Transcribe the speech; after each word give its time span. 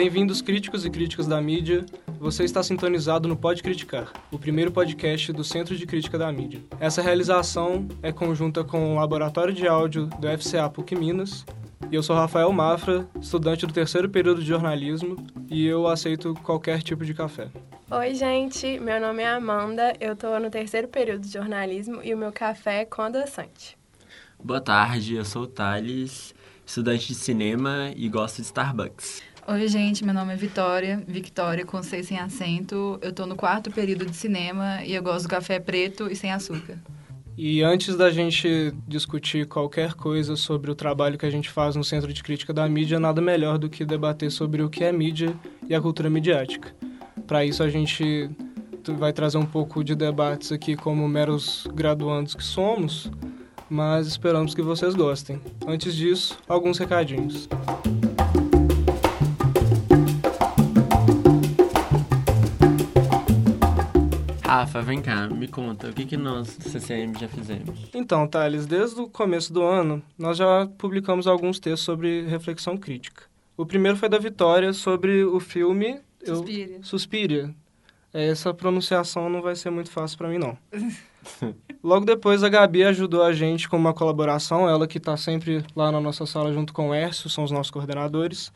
Bem-vindos, 0.00 0.40
críticos 0.40 0.86
e 0.86 0.88
críticas 0.88 1.26
da 1.26 1.42
mídia. 1.42 1.84
Você 2.18 2.42
está 2.42 2.62
sintonizado 2.62 3.28
no 3.28 3.36
Pode 3.36 3.62
Criticar, 3.62 4.10
o 4.30 4.38
primeiro 4.38 4.72
podcast 4.72 5.30
do 5.30 5.44
Centro 5.44 5.76
de 5.76 5.84
Crítica 5.84 6.16
da 6.16 6.32
Mídia. 6.32 6.62
Essa 6.80 7.02
realização 7.02 7.86
é 8.02 8.10
conjunta 8.10 8.64
com 8.64 8.92
o 8.92 8.94
Laboratório 8.94 9.52
de 9.52 9.68
Áudio 9.68 10.06
do 10.06 10.26
FCA 10.38 10.70
PUC 10.70 10.96
Minas. 10.96 11.44
E 11.90 11.94
eu 11.94 12.02
sou 12.02 12.16
Rafael 12.16 12.50
Mafra, 12.50 13.06
estudante 13.20 13.66
do 13.66 13.74
terceiro 13.74 14.08
período 14.08 14.40
de 14.40 14.48
jornalismo, 14.48 15.22
e 15.50 15.66
eu 15.66 15.86
aceito 15.86 16.32
qualquer 16.44 16.82
tipo 16.82 17.04
de 17.04 17.12
café. 17.12 17.50
Oi, 17.90 18.14
gente. 18.14 18.80
Meu 18.80 18.98
nome 18.98 19.22
é 19.22 19.28
Amanda, 19.28 19.92
eu 20.00 20.14
estou 20.14 20.40
no 20.40 20.48
terceiro 20.48 20.88
período 20.88 21.26
de 21.26 21.32
jornalismo 21.34 22.00
e 22.02 22.14
o 22.14 22.16
meu 22.16 22.32
café 22.32 22.80
é 22.80 22.84
com 22.86 23.02
adoçante. 23.02 23.76
Boa 24.42 24.62
tarde, 24.62 25.16
eu 25.16 25.26
sou 25.26 25.42
o 25.42 25.46
Thales, 25.46 26.34
estudante 26.64 27.08
de 27.08 27.14
cinema 27.16 27.90
e 27.94 28.08
gosto 28.08 28.36
de 28.36 28.44
Starbucks. 28.44 29.28
Oi, 29.52 29.66
gente, 29.66 30.04
meu 30.04 30.14
nome 30.14 30.32
é 30.32 30.36
Vitória, 30.36 31.02
Victoria 31.08 31.66
com 31.66 31.82
C 31.82 32.04
sem 32.04 32.16
acento. 32.16 33.00
Eu 33.02 33.12
tô 33.12 33.26
no 33.26 33.34
quarto 33.34 33.68
período 33.68 34.06
de 34.06 34.14
cinema 34.14 34.84
e 34.84 34.94
eu 34.94 35.02
gosto 35.02 35.24
do 35.24 35.28
café 35.28 35.58
preto 35.58 36.06
e 36.08 36.14
sem 36.14 36.30
açúcar. 36.30 36.78
E 37.36 37.60
antes 37.60 37.96
da 37.96 38.12
gente 38.12 38.72
discutir 38.86 39.48
qualquer 39.48 39.94
coisa 39.94 40.36
sobre 40.36 40.70
o 40.70 40.74
trabalho 40.76 41.18
que 41.18 41.26
a 41.26 41.30
gente 41.30 41.50
faz 41.50 41.74
no 41.74 41.82
Centro 41.82 42.12
de 42.12 42.22
Crítica 42.22 42.52
da 42.52 42.68
Mídia, 42.68 43.00
nada 43.00 43.20
melhor 43.20 43.58
do 43.58 43.68
que 43.68 43.84
debater 43.84 44.30
sobre 44.30 44.62
o 44.62 44.70
que 44.70 44.84
é 44.84 44.92
mídia 44.92 45.34
e 45.68 45.74
a 45.74 45.80
cultura 45.80 46.08
midiática. 46.08 46.72
Para 47.26 47.44
isso, 47.44 47.64
a 47.64 47.68
gente 47.68 48.30
vai 49.00 49.12
trazer 49.12 49.38
um 49.38 49.46
pouco 49.46 49.82
de 49.82 49.96
debates 49.96 50.52
aqui 50.52 50.76
como 50.76 51.08
meros 51.08 51.66
graduandos 51.74 52.36
que 52.36 52.44
somos, 52.44 53.10
mas 53.68 54.06
esperamos 54.06 54.54
que 54.54 54.62
vocês 54.62 54.94
gostem. 54.94 55.40
Antes 55.66 55.96
disso, 55.96 56.38
alguns 56.46 56.78
recadinhos. 56.78 57.48
Rafa, 64.60 64.82
vem 64.82 65.00
cá, 65.00 65.26
me 65.26 65.48
conta, 65.48 65.88
o 65.88 65.92
que, 65.94 66.04
que 66.04 66.18
nós 66.18 66.54
do 66.58 66.68
CCM 66.68 67.18
já 67.18 67.26
fizemos? 67.26 67.88
Então, 67.94 68.28
Thales, 68.28 68.66
desde 68.66 69.00
o 69.00 69.08
começo 69.08 69.50
do 69.54 69.62
ano, 69.62 70.02
nós 70.18 70.36
já 70.36 70.68
publicamos 70.76 71.26
alguns 71.26 71.58
textos 71.58 71.80
sobre 71.80 72.26
reflexão 72.26 72.76
crítica. 72.76 73.22
O 73.56 73.64
primeiro 73.64 73.96
foi 73.96 74.10
da 74.10 74.18
Vitória 74.18 74.74
sobre 74.74 75.24
o 75.24 75.40
filme... 75.40 76.02
Suspiria. 76.22 76.76
Eu... 76.76 76.82
Suspiria. 76.82 77.54
Essa 78.12 78.52
pronunciação 78.52 79.30
não 79.30 79.40
vai 79.40 79.56
ser 79.56 79.70
muito 79.70 79.90
fácil 79.90 80.18
para 80.18 80.28
mim, 80.28 80.36
não. 80.36 80.58
Logo 81.82 82.04
depois, 82.04 82.44
a 82.44 82.50
Gabi 82.50 82.84
ajudou 82.84 83.22
a 83.22 83.32
gente 83.32 83.66
com 83.66 83.78
uma 83.78 83.94
colaboração, 83.94 84.68
ela 84.68 84.86
que 84.86 84.98
está 84.98 85.16
sempre 85.16 85.64
lá 85.74 85.90
na 85.90 86.02
nossa 86.02 86.26
sala 86.26 86.52
junto 86.52 86.74
com 86.74 86.90
o 86.90 86.94
Ércio, 86.94 87.30
são 87.30 87.44
os 87.44 87.50
nossos 87.50 87.70
coordenadores, 87.70 88.52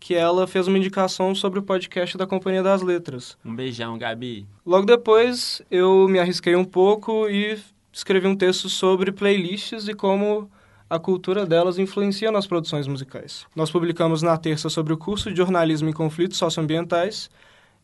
que 0.00 0.14
ela 0.14 0.46
fez 0.46 0.66
uma 0.68 0.78
indicação 0.78 1.34
sobre 1.34 1.58
o 1.58 1.62
podcast 1.62 2.16
da 2.16 2.26
Companhia 2.26 2.62
das 2.62 2.82
Letras. 2.82 3.36
Um 3.44 3.54
beijão, 3.54 3.98
Gabi. 3.98 4.46
Logo 4.64 4.86
depois, 4.86 5.60
eu 5.70 6.08
me 6.08 6.18
arrisquei 6.18 6.54
um 6.54 6.64
pouco 6.64 7.28
e 7.28 7.58
escrevi 7.92 8.26
um 8.26 8.36
texto 8.36 8.68
sobre 8.68 9.12
playlists 9.12 9.88
e 9.88 9.94
como 9.94 10.50
a 10.88 10.98
cultura 10.98 11.44
delas 11.44 11.78
influencia 11.78 12.30
nas 12.30 12.46
produções 12.46 12.86
musicais. 12.86 13.46
Nós 13.54 13.70
publicamos 13.70 14.22
na 14.22 14.36
terça 14.36 14.70
sobre 14.70 14.92
o 14.92 14.96
curso 14.96 15.30
de 15.30 15.36
jornalismo 15.36 15.88
em 15.88 15.92
conflitos 15.92 16.38
socioambientais 16.38 17.28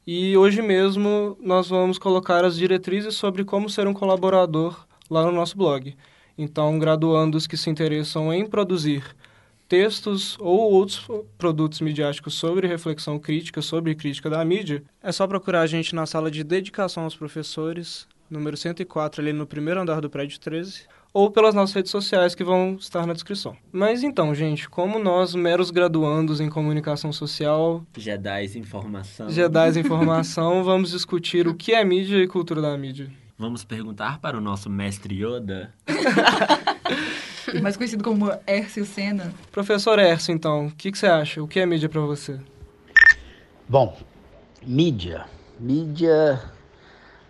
e 0.06 0.36
hoje 0.36 0.62
mesmo 0.62 1.36
nós 1.40 1.68
vamos 1.68 1.98
colocar 1.98 2.44
as 2.44 2.56
diretrizes 2.56 3.14
sobre 3.14 3.44
como 3.44 3.68
ser 3.68 3.86
um 3.86 3.94
colaborador 3.94 4.86
lá 5.10 5.24
no 5.24 5.32
nosso 5.32 5.56
blog. 5.56 5.94
Então, 6.36 6.78
graduandos 6.78 7.46
que 7.46 7.56
se 7.56 7.70
interessam 7.70 8.32
em 8.32 8.46
produzir 8.46 9.04
textos 9.68 10.36
ou 10.40 10.72
outros 10.72 11.06
produtos 11.38 11.80
midiáticos 11.80 12.34
sobre 12.34 12.66
reflexão 12.66 13.18
crítica, 13.18 13.62
sobre 13.62 13.94
crítica 13.94 14.30
da 14.30 14.44
mídia, 14.44 14.82
é 15.02 15.10
só 15.12 15.26
procurar 15.26 15.62
a 15.62 15.66
gente 15.66 15.94
na 15.94 16.06
sala 16.06 16.30
de 16.30 16.44
dedicação 16.44 17.04
aos 17.04 17.16
professores, 17.16 18.06
número 18.30 18.56
104, 18.56 19.20
ali 19.20 19.32
no 19.32 19.46
primeiro 19.46 19.80
andar 19.80 20.00
do 20.00 20.10
prédio 20.10 20.38
13, 20.38 20.82
ou 21.12 21.30
pelas 21.30 21.54
nossas 21.54 21.74
redes 21.74 21.92
sociais 21.92 22.34
que 22.34 22.42
vão 22.42 22.74
estar 22.74 23.06
na 23.06 23.12
descrição. 23.12 23.56
Mas 23.70 24.02
então, 24.02 24.34
gente, 24.34 24.68
como 24.68 24.98
nós, 24.98 25.34
meros 25.34 25.70
graduandos 25.70 26.40
em 26.40 26.50
comunicação 26.50 27.12
social... 27.12 27.86
Jedais 27.96 28.56
Informação. 28.56 29.30
Jedais 29.30 29.76
Informação, 29.76 30.62
vamos 30.64 30.90
discutir 30.90 31.46
o 31.46 31.54
que 31.54 31.72
é 31.72 31.84
mídia 31.84 32.16
e 32.16 32.26
cultura 32.26 32.60
da 32.60 32.76
mídia. 32.76 33.10
Vamos 33.38 33.64
perguntar 33.64 34.18
para 34.18 34.36
o 34.36 34.40
nosso 34.40 34.68
mestre 34.68 35.22
Yoda... 35.24 35.72
mais 37.62 37.76
conhecido 37.76 38.02
como 38.02 38.30
Ércio 38.46 38.84
Senna. 38.84 39.32
Professor 39.50 39.98
Ércio, 39.98 40.32
então, 40.32 40.66
o 40.66 40.70
que, 40.70 40.90
que, 40.92 40.98
você 40.98 41.06
acha? 41.06 41.42
O 41.42 41.48
que 41.48 41.60
é 41.60 41.66
mídia 41.66 41.88
para 41.88 42.00
você? 42.00 42.38
Bom, 43.68 43.96
mídia. 44.62 45.26
Mídia. 45.58 46.40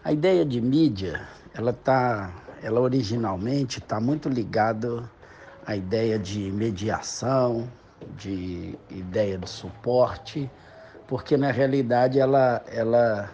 A 0.02 0.12
ideia 0.12 0.44
de 0.44 0.60
mídia, 0.60 1.26
ela 1.54 1.72
tá, 1.72 2.32
ela 2.62 2.80
originalmente 2.80 3.78
está 3.78 4.00
muito 4.00 4.28
ligada 4.28 5.08
à 5.66 5.74
ideia 5.76 6.18
de 6.18 6.50
mediação, 6.52 7.70
de 8.16 8.78
ideia 8.90 9.38
de 9.38 9.48
suporte, 9.48 10.50
porque 11.06 11.36
na 11.36 11.50
realidade 11.50 12.18
ela, 12.18 12.62
ela 12.66 13.30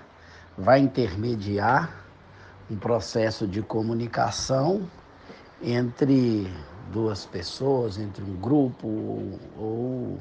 vai 0.56 0.78
intermediar 0.80 2.04
um 2.70 2.76
processo 2.76 3.46
de 3.46 3.62
comunicação 3.62 4.88
entre 5.62 6.48
duas 6.90 7.24
pessoas, 7.24 7.98
entre 7.98 8.22
um 8.22 8.36
grupo 8.36 8.86
ou, 9.58 10.18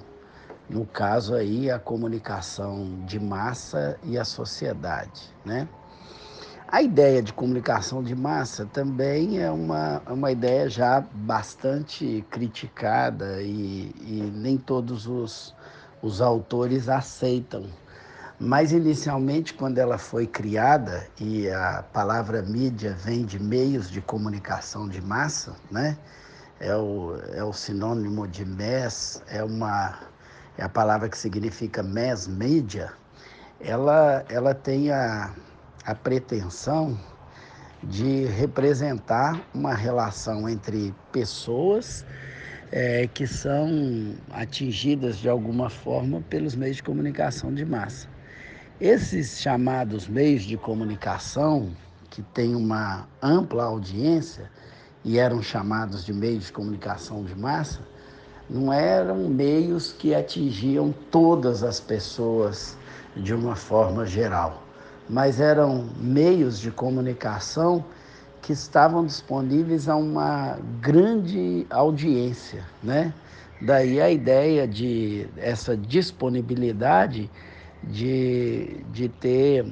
no 0.70 0.86
caso 0.86 1.34
aí, 1.34 1.70
a 1.70 1.80
comunicação 1.80 3.04
de 3.06 3.20
massa 3.20 4.00
e 4.04 4.18
a 4.18 4.24
sociedade, 4.24 5.34
né? 5.44 5.68
A 6.72 6.84
ideia 6.84 7.20
de 7.24 7.34
comunicação 7.34 8.04
de 8.04 8.16
massa 8.16 8.64
também 8.64 9.42
é 9.42 9.50
uma, 9.50 10.04
é 10.06 10.14
uma 10.14 10.32
ideia 10.32 10.70
já 10.70 11.02
bastante 11.02 12.24
criticada 12.30 13.42
e, 13.42 13.92
e 14.00 14.32
nem 14.36 14.56
todos 14.56 15.08
os, 15.08 15.56
os 16.00 16.22
autores 16.22 16.88
aceitam. 16.88 17.66
Mas 18.40 18.72
inicialmente, 18.72 19.54
quando 19.56 19.80
ela 19.80 19.98
foi 19.98 20.28
criada, 20.28 21.08
e 21.20 21.50
a 21.50 21.84
palavra 21.92 22.44
mídia 22.44 22.94
vem 22.94 23.26
de 23.26 23.40
meios 23.40 23.90
de 23.90 24.00
comunicação 24.00 24.88
de 24.88 25.02
massa, 25.02 25.56
né? 25.72 25.98
É 26.60 26.76
o, 26.76 27.16
é 27.34 27.44
o 27.44 27.54
sinônimo 27.54 28.28
de 28.28 28.46
mass, 28.46 29.24
é, 29.28 29.44
uma, 29.44 30.00
é 30.58 30.64
a 30.64 30.70
palavra 30.70 31.08
que 31.10 31.18
significa 31.18 31.82
mass 31.82 32.28
media, 32.28 32.92
ela, 33.60 34.26
ela 34.30 34.54
tem 34.54 34.92
a, 34.92 35.34
a 35.86 35.96
pretensão 35.96 37.00
de 37.84 38.26
representar 38.26 39.40
uma 39.54 39.74
relação 39.74 40.50
entre 40.50 40.94
pessoas 41.12 42.06
é, 42.72 43.08
que 43.08 43.26
são 43.26 44.16
atingidas 44.32 45.18
de 45.18 45.30
alguma 45.30 45.70
forma 45.70 46.22
pelos 46.30 46.56
meios 46.56 46.78
de 46.78 46.84
comunicação 46.84 47.54
de 47.54 47.66
massa. 47.66 48.08
Esses 48.80 49.40
chamados 49.40 50.08
meios 50.08 50.44
de 50.44 50.58
comunicação, 50.58 51.76
que 52.10 52.22
têm 52.22 52.56
uma 52.56 53.08
ampla 53.22 53.64
audiência, 53.66 54.50
e 55.04 55.18
eram 55.18 55.42
chamados 55.42 56.06
de 56.06 56.14
meios 56.14 56.46
de 56.46 56.52
comunicação 56.52 57.24
de 57.24 57.36
massa, 57.36 57.80
não 58.50 58.74
eram 58.74 59.30
meios 59.30 59.92
que 59.92 60.14
atingiam 60.14 60.94
todas 61.12 61.64
as 61.64 61.80
pessoas 61.80 62.76
de 63.16 63.34
uma 63.34 63.56
forma 63.56 64.06
geral, 64.06 64.64
mas 65.10 65.40
eram 65.40 65.90
meios 65.98 66.60
de 66.60 66.72
comunicação 66.72 67.84
que 68.42 68.54
estavam 68.54 69.06
disponíveis 69.06 69.88
a 69.88 69.96
uma 69.96 70.58
grande 70.82 71.66
audiência, 71.70 72.64
né? 72.82 73.14
Daí 73.62 74.00
a 74.02 74.10
ideia 74.10 74.66
de 74.68 75.28
essa 75.36 75.76
disponibilidade 75.76 77.30
de, 77.84 78.84
de 78.92 79.10
ter, 79.10 79.66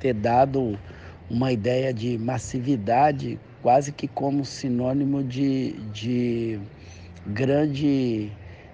ter 0.00 0.14
dado 0.14 0.78
uma 1.28 1.52
ideia 1.52 1.92
de 1.92 2.16
massividade 2.16 3.38
quase 3.62 3.92
que 3.92 4.06
como 4.08 4.44
sinônimo 4.44 5.22
de, 5.22 5.72
de 5.92 6.60
grande 7.26 8.30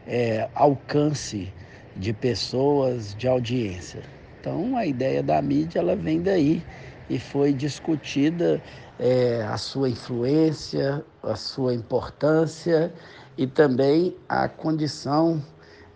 é, 0.07 0.49
alcance 0.55 1.53
de 1.97 2.13
pessoas, 2.13 3.15
de 3.15 3.27
audiência. 3.27 4.03
Então 4.41 4.77
a 4.77 4.87
ideia 4.87 5.23
da 5.23 5.41
mídia 5.41 5.79
ela 5.79 5.97
vem 5.97 6.21
daí 6.21 6.63
e 7.09 7.19
foi 7.19 7.53
discutida 7.53 8.63
é, 8.99 9.43
a 9.43 9.57
sua 9.57 9.89
influência, 9.89 11.05
a 11.23 11.37
sua 11.37 11.75
importância 11.75 12.93
e 13.37 13.47
também 13.47 14.17
a 14.29 14.49
condição 14.49 15.43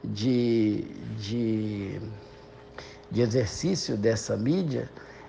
de, 0.05 0.85
de, 1.19 2.01
de 3.11 3.21
exercício 3.21 3.97
dessa 3.97 4.37
mídia 4.37 4.89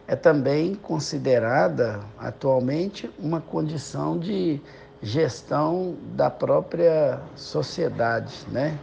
é 0.10 0.16
também 0.16 0.74
considerada 0.74 2.00
atualmente 2.18 3.08
uma 3.20 3.40
condição 3.40 4.18
de 4.18 4.60
gestão 5.04 5.96
da 6.16 6.32
própria 6.32 7.22
sociedade, 7.36 8.34
né? 8.48 8.76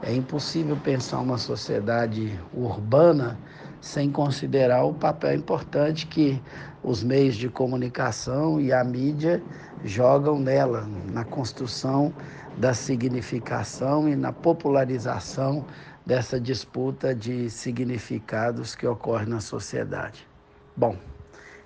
É 0.00 0.14
impossível 0.14 0.76
pensar 0.76 1.18
uma 1.18 1.36
sociedade 1.36 2.38
urbana 2.54 3.36
sem 3.80 4.08
considerar 4.12 4.84
o 4.84 4.94
papel 4.94 5.34
importante 5.34 6.06
que 6.06 6.40
os 6.80 7.02
meios 7.02 7.34
de 7.34 7.48
comunicação 7.48 8.60
e 8.60 8.72
a 8.72 8.84
mídia 8.84 9.42
jogam 9.82 10.38
nela, 10.38 10.86
na 11.12 11.24
construção 11.24 12.14
da 12.56 12.72
significação 12.72 14.08
e 14.08 14.14
na 14.14 14.32
popularização 14.32 15.66
dessa 16.06 16.40
disputa 16.40 17.12
de 17.12 17.50
significados 17.50 18.76
que 18.76 18.86
ocorre 18.86 19.26
na 19.26 19.40
sociedade. 19.40 20.37
Bom, 20.78 20.96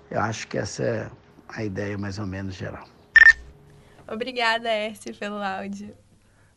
eu 0.09 0.19
acho 0.19 0.47
que 0.47 0.57
essa 0.57 0.83
é 0.83 1.11
a 1.47 1.63
ideia 1.63 1.95
mais 1.99 2.17
ou 2.17 2.25
menos 2.25 2.55
geral. 2.55 2.83
Obrigada, 4.11 4.67
Erce, 4.67 5.13
pelo 5.13 5.35
áudio. 5.35 5.93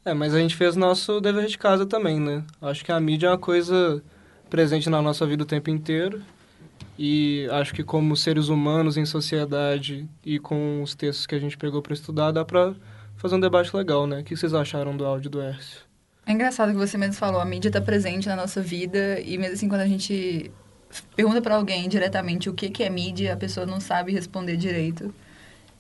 É, 0.03 0.15
mas 0.15 0.35
a 0.35 0.39
gente 0.39 0.57
fez 0.57 0.75
nosso 0.75 1.21
dever 1.21 1.49
de 1.49 1.59
casa 1.59 1.85
também, 1.85 2.19
né? 2.19 2.43
Acho 2.63 2.83
que 2.83 2.91
a 2.91 2.99
mídia 2.99 3.27
é 3.27 3.31
uma 3.31 3.39
coisa 3.39 4.03
presente 4.49 4.89
na 4.89 5.03
nossa 5.03 5.27
vida 5.27 5.43
o 5.43 5.47
tempo 5.47 5.69
inteiro. 5.69 6.23
E 6.99 7.47
acho 7.53 7.75
que 7.75 7.85
como 7.85 8.17
seres 8.17 8.49
humanos 8.49 8.97
em 8.97 9.05
sociedade 9.05 10.09
e 10.25 10.39
com 10.39 10.83
os 10.83 10.95
textos 10.95 11.27
que 11.27 11.35
a 11.35 11.39
gente 11.39 11.59
pegou 11.59 11.83
para 11.83 11.93
estudar, 11.93 12.33
dá 12.33 12.43
para 12.43 12.75
fazer 13.19 13.35
um 13.35 13.41
debate 13.41 13.77
legal, 13.77 14.07
né? 14.07 14.21
O 14.21 14.25
que 14.25 14.35
vocês 14.35 14.55
acharam 14.55 14.97
do 14.97 15.05
áudio 15.05 15.29
do 15.29 15.43
Hércio? 15.43 15.83
É 16.25 16.33
engraçado 16.33 16.73
que 16.73 16.79
você 16.79 16.97
mesmo 16.97 17.17
falou, 17.17 17.39
a 17.39 17.45
mídia 17.45 17.69
está 17.69 17.83
presente 17.83 18.27
na 18.27 18.35
nossa 18.35 18.63
vida 18.63 19.21
e 19.21 19.37
mesmo 19.37 19.53
assim 19.53 19.69
quando 19.69 19.83
a 19.83 19.87
gente 19.87 20.51
pergunta 21.15 21.41
para 21.41 21.57
alguém 21.57 21.89
diretamente 21.89 22.49
o 22.49 22.55
que, 22.55 22.71
que 22.71 22.83
é 22.83 22.91
mídia, 22.91 23.33
a 23.33 23.37
pessoa 23.37 23.67
não 23.67 23.81
sabe 23.81 24.13
responder 24.13 24.57
direito. 24.57 25.15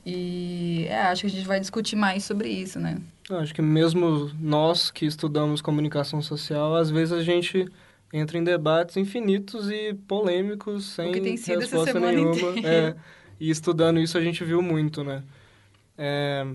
E 0.04 0.86
é, 0.88 1.02
acho 1.02 1.22
que 1.22 1.26
a 1.26 1.30
gente 1.30 1.46
vai 1.46 1.58
discutir 1.58 1.96
mais 1.96 2.24
sobre 2.24 2.48
isso, 2.48 2.78
né? 2.78 2.98
Acho 3.28 3.52
que 3.52 3.60
mesmo 3.60 4.30
nós 4.40 4.90
que 4.90 5.04
estudamos 5.04 5.60
comunicação 5.60 6.22
social, 6.22 6.76
às 6.76 6.90
vezes 6.90 7.12
a 7.12 7.22
gente 7.22 7.66
entra 8.12 8.38
em 8.38 8.44
debates 8.44 8.96
infinitos 8.96 9.68
e 9.68 9.94
polêmicos 10.06 10.86
sem 10.86 11.12
resposta 11.12 11.98
nenhuma. 11.98 12.54
É, 12.64 12.94
e 13.40 13.50
estudando 13.50 13.98
isso 13.98 14.16
a 14.16 14.20
gente 14.20 14.44
viu 14.44 14.62
muito, 14.62 15.02
né? 15.02 15.24
É, 15.98 16.46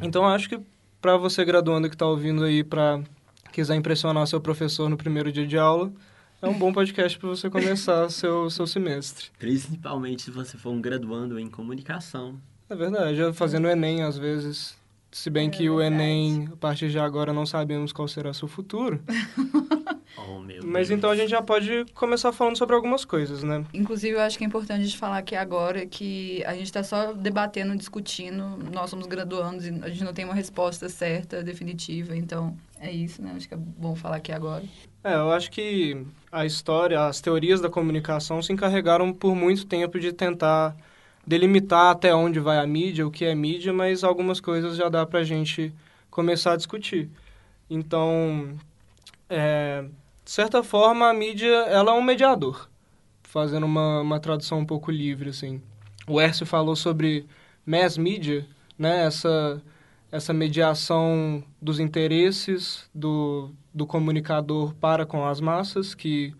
então 0.00 0.24
acho 0.24 0.48
que 0.48 0.60
para 1.00 1.16
você 1.16 1.44
graduando 1.44 1.88
que 1.88 1.94
está 1.94 2.06
ouvindo 2.06 2.44
aí 2.44 2.62
para 2.62 3.00
quiser 3.52 3.74
impressionar 3.74 4.26
seu 4.26 4.40
professor 4.40 4.88
no 4.88 4.96
primeiro 4.96 5.32
dia 5.32 5.46
de 5.46 5.58
aula, 5.58 5.90
é 6.42 6.48
um 6.48 6.54
bom 6.54 6.72
podcast 6.72 7.18
para 7.18 7.28
você 7.28 7.48
começar 7.48 8.08
seu 8.10 8.50
seu 8.50 8.66
semestre. 8.66 9.30
Principalmente 9.38 10.22
se 10.22 10.30
você 10.30 10.56
for 10.56 10.70
um 10.70 10.80
graduando 10.80 11.38
em 11.38 11.48
comunicação. 11.48 12.38
É 12.68 12.74
verdade, 12.74 13.16
já 13.16 13.32
fazendo 13.32 13.68
Enem 13.68 14.02
às 14.02 14.18
vezes. 14.18 14.76
Se 15.10 15.30
bem 15.30 15.48
é 15.48 15.50
que 15.50 15.68
verdade. 15.68 15.78
o 15.78 15.80
Enem, 15.80 16.48
a 16.52 16.56
partir 16.56 16.90
de 16.90 16.98
agora, 16.98 17.32
não 17.32 17.46
sabemos 17.46 17.90
qual 17.90 18.06
será 18.06 18.34
seu 18.34 18.46
futuro. 18.46 19.00
oh, 20.18 20.42
Mas 20.62 20.90
então 20.90 21.08
a 21.08 21.16
gente 21.16 21.30
já 21.30 21.40
pode 21.40 21.86
começar 21.94 22.32
falando 22.32 22.58
sobre 22.58 22.74
algumas 22.74 23.04
coisas, 23.04 23.42
né? 23.42 23.64
Inclusive, 23.72 24.14
eu 24.16 24.20
acho 24.20 24.36
que 24.36 24.44
é 24.44 24.46
importante 24.46 24.82
a 24.82 24.84
gente 24.84 24.98
falar 24.98 25.18
aqui 25.18 25.34
agora 25.34 25.86
que 25.86 26.44
a 26.44 26.52
gente 26.52 26.66
está 26.66 26.82
só 26.82 27.14
debatendo, 27.14 27.74
discutindo. 27.76 28.58
Nós 28.70 28.90
somos 28.90 29.06
graduandos 29.06 29.64
e 29.64 29.70
a 29.82 29.88
gente 29.88 30.04
não 30.04 30.12
tem 30.12 30.24
uma 30.24 30.34
resposta 30.34 30.86
certa, 30.88 31.42
definitiva. 31.42 32.14
Então, 32.14 32.54
é 32.80 32.90
isso, 32.90 33.22
né? 33.22 33.32
Acho 33.36 33.48
que 33.48 33.54
é 33.54 33.56
bom 33.56 33.94
falar 33.94 34.16
aqui 34.16 34.32
agora. 34.32 34.64
É, 35.02 35.14
eu 35.14 35.30
acho 35.32 35.50
que 35.50 36.04
a 36.30 36.44
história, 36.44 37.06
as 37.06 37.20
teorias 37.20 37.60
da 37.60 37.70
comunicação 37.70 38.42
se 38.42 38.52
encarregaram 38.52 39.12
por 39.12 39.34
muito 39.34 39.66
tempo 39.66 39.98
de 39.98 40.12
tentar 40.12 40.76
delimitar 41.26 41.90
até 41.90 42.14
onde 42.14 42.38
vai 42.38 42.58
a 42.58 42.66
mídia, 42.66 43.06
o 43.06 43.10
que 43.10 43.24
é 43.24 43.34
mídia, 43.34 43.72
mas 43.72 44.04
algumas 44.04 44.40
coisas 44.40 44.76
já 44.76 44.88
dá 44.88 45.04
para 45.04 45.20
a 45.20 45.24
gente 45.24 45.74
começar 46.10 46.52
a 46.52 46.56
discutir. 46.56 47.10
Então, 47.68 48.56
é, 49.28 49.84
de 50.24 50.30
certa 50.30 50.62
forma, 50.62 51.08
a 51.08 51.14
mídia 51.14 51.54
ela 51.68 51.92
é 51.92 51.94
um 51.94 52.02
mediador, 52.02 52.68
fazendo 53.22 53.66
uma, 53.66 54.00
uma 54.00 54.20
tradução 54.20 54.60
um 54.60 54.66
pouco 54.66 54.90
livre. 54.90 55.30
Assim. 55.30 55.60
OÉrcio 56.06 56.46
falou 56.46 56.76
sobre 56.76 57.26
mass 57.64 57.98
media, 57.98 58.46
né? 58.78 59.04
essa, 59.04 59.60
essa 60.10 60.32
mediação 60.32 61.42
dos 61.60 61.80
interesses 61.80 62.88
do, 62.94 63.50
do 63.74 63.86
comunicador 63.86 64.74
para 64.74 65.04
com 65.04 65.26
as 65.26 65.40
massas, 65.40 65.94
que, 65.94 66.34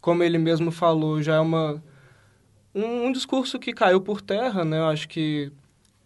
como 0.00 0.22
ele 0.22 0.38
mesmo 0.38 0.70
falou, 0.70 1.22
já 1.22 1.36
é 1.36 1.40
uma 1.40 1.82
um, 2.74 3.06
um 3.06 3.12
discurso 3.12 3.58
que 3.58 3.72
caiu 3.72 4.00
por 4.00 4.20
terra, 4.20 4.64
né? 4.64 4.78
Eu 4.78 4.86
acho 4.86 5.08
que 5.08 5.52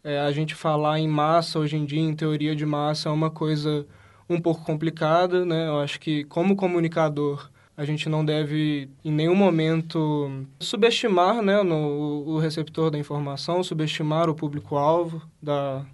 é, 0.03 0.19
a 0.21 0.33
gente 0.33 0.55
falar 0.55 0.99
em 0.99 1.09
massa 1.09 1.59
hoje 1.59 1.77
em 1.77 1.85
dia, 1.85 2.01
em 2.01 2.15
teoria 2.15 2.55
de 2.57 2.67
massa, 2.67 3.09
é 3.09 3.13
uma 3.13 3.31
coisa 3.31 3.87
um 4.29 4.41
pouco 4.41 4.65
complicada, 4.65 5.45
né? 5.45 5.69
Eu 5.69 5.81
acho 5.81 6.01
que 6.01 6.25
como 6.25 6.57
comunicador 6.57 7.51
a 7.77 7.85
gente 7.85 8.09
não 8.09 8.25
deve 8.25 8.89
em 9.05 9.13
nenhum 9.13 9.35
momento 9.35 10.47
subestimar 10.59 11.43
né, 11.43 11.63
no, 11.63 12.25
o 12.27 12.39
receptor 12.39 12.91
da 12.91 12.99
informação, 12.99 13.63
subestimar 13.63 14.31
o 14.31 14.35
público-alvo 14.35 15.23
da, 15.43 15.85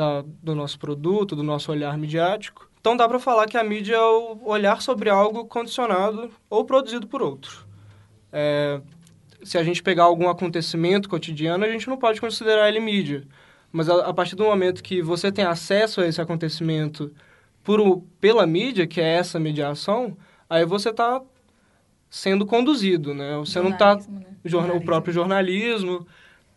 da, 0.00 0.24
do 0.42 0.54
nosso 0.54 0.78
produto, 0.78 1.36
do 1.36 1.42
nosso 1.42 1.70
olhar 1.70 1.96
midiático. 1.98 2.70
Então 2.80 2.96
dá 2.96 3.06
para 3.06 3.18
falar 3.18 3.46
que 3.46 3.58
a 3.58 3.62
mídia 3.62 3.96
é 3.96 4.00
o 4.00 4.40
olhar 4.46 4.80
sobre 4.80 5.10
algo 5.10 5.44
condicionado 5.44 6.30
ou 6.48 6.64
produzido 6.64 7.06
por 7.06 7.20
outro. 7.20 7.66
É, 8.32 8.80
se 9.42 9.58
a 9.58 9.62
gente 9.62 9.82
pegar 9.82 10.04
algum 10.04 10.30
acontecimento 10.30 11.06
cotidiano, 11.06 11.66
a 11.66 11.68
gente 11.68 11.86
não 11.86 11.98
pode 11.98 12.18
considerar 12.18 12.66
ele 12.70 12.80
mídia. 12.80 13.24
Mas 13.70 13.90
a, 13.90 14.06
a 14.06 14.14
partir 14.14 14.36
do 14.36 14.44
momento 14.44 14.82
que 14.82 15.02
você 15.02 15.30
tem 15.30 15.44
acesso 15.44 16.00
a 16.00 16.06
esse 16.06 16.20
acontecimento 16.20 17.12
por, 17.62 18.02
pela 18.18 18.46
mídia, 18.46 18.86
que 18.86 19.02
é 19.02 19.16
essa 19.16 19.38
mediação, 19.38 20.16
aí 20.48 20.64
você 20.64 20.88
está 20.88 21.20
sendo 22.08 22.46
conduzido, 22.46 23.12
né? 23.12 23.36
Você 23.36 23.60
não 23.60 23.70
está... 23.70 23.96
Né? 23.96 24.24
Jornal, 24.46 24.78
o 24.78 24.84
próprio 24.84 25.12
jornalismo, 25.12 26.06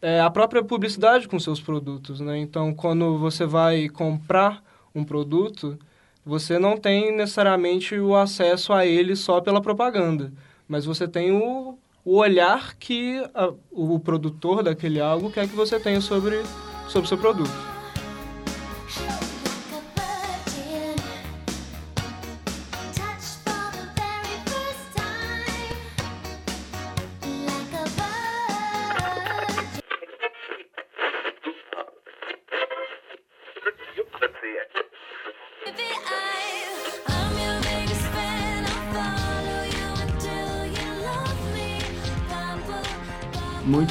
é, 0.04 0.20
a 0.20 0.30
própria 0.30 0.62
publicidade 0.62 1.30
com 1.30 1.40
seus 1.40 1.62
produtos, 1.62 2.20
né? 2.20 2.38
Então, 2.38 2.74
quando 2.74 3.18
você 3.18 3.46
vai 3.46 3.88
comprar 3.88 4.62
um 4.94 5.02
produto, 5.02 5.80
você 6.26 6.60
não 6.60 6.76
tem 6.78 7.16
necessariamente 7.16 7.98
o 7.98 8.14
acesso 8.14 8.74
a 8.74 8.86
ele 8.86 9.16
só 9.16 9.40
pela 9.40 9.62
propaganda, 9.62 10.34
mas 10.68 10.84
você 10.84 11.08
tem 11.08 11.32
o, 11.32 11.80
o 12.04 12.18
olhar 12.18 12.76
que 12.76 13.24
a, 13.34 13.54
o 13.72 13.98
produtor 13.98 14.62
daquele 14.62 15.00
algo 15.00 15.32
quer 15.32 15.48
que 15.48 15.56
você 15.56 15.80
tenha 15.80 16.02
sobre 16.02 16.44
sobre 16.90 17.06
o 17.06 17.08
seu 17.08 17.18
produto. 17.18 17.73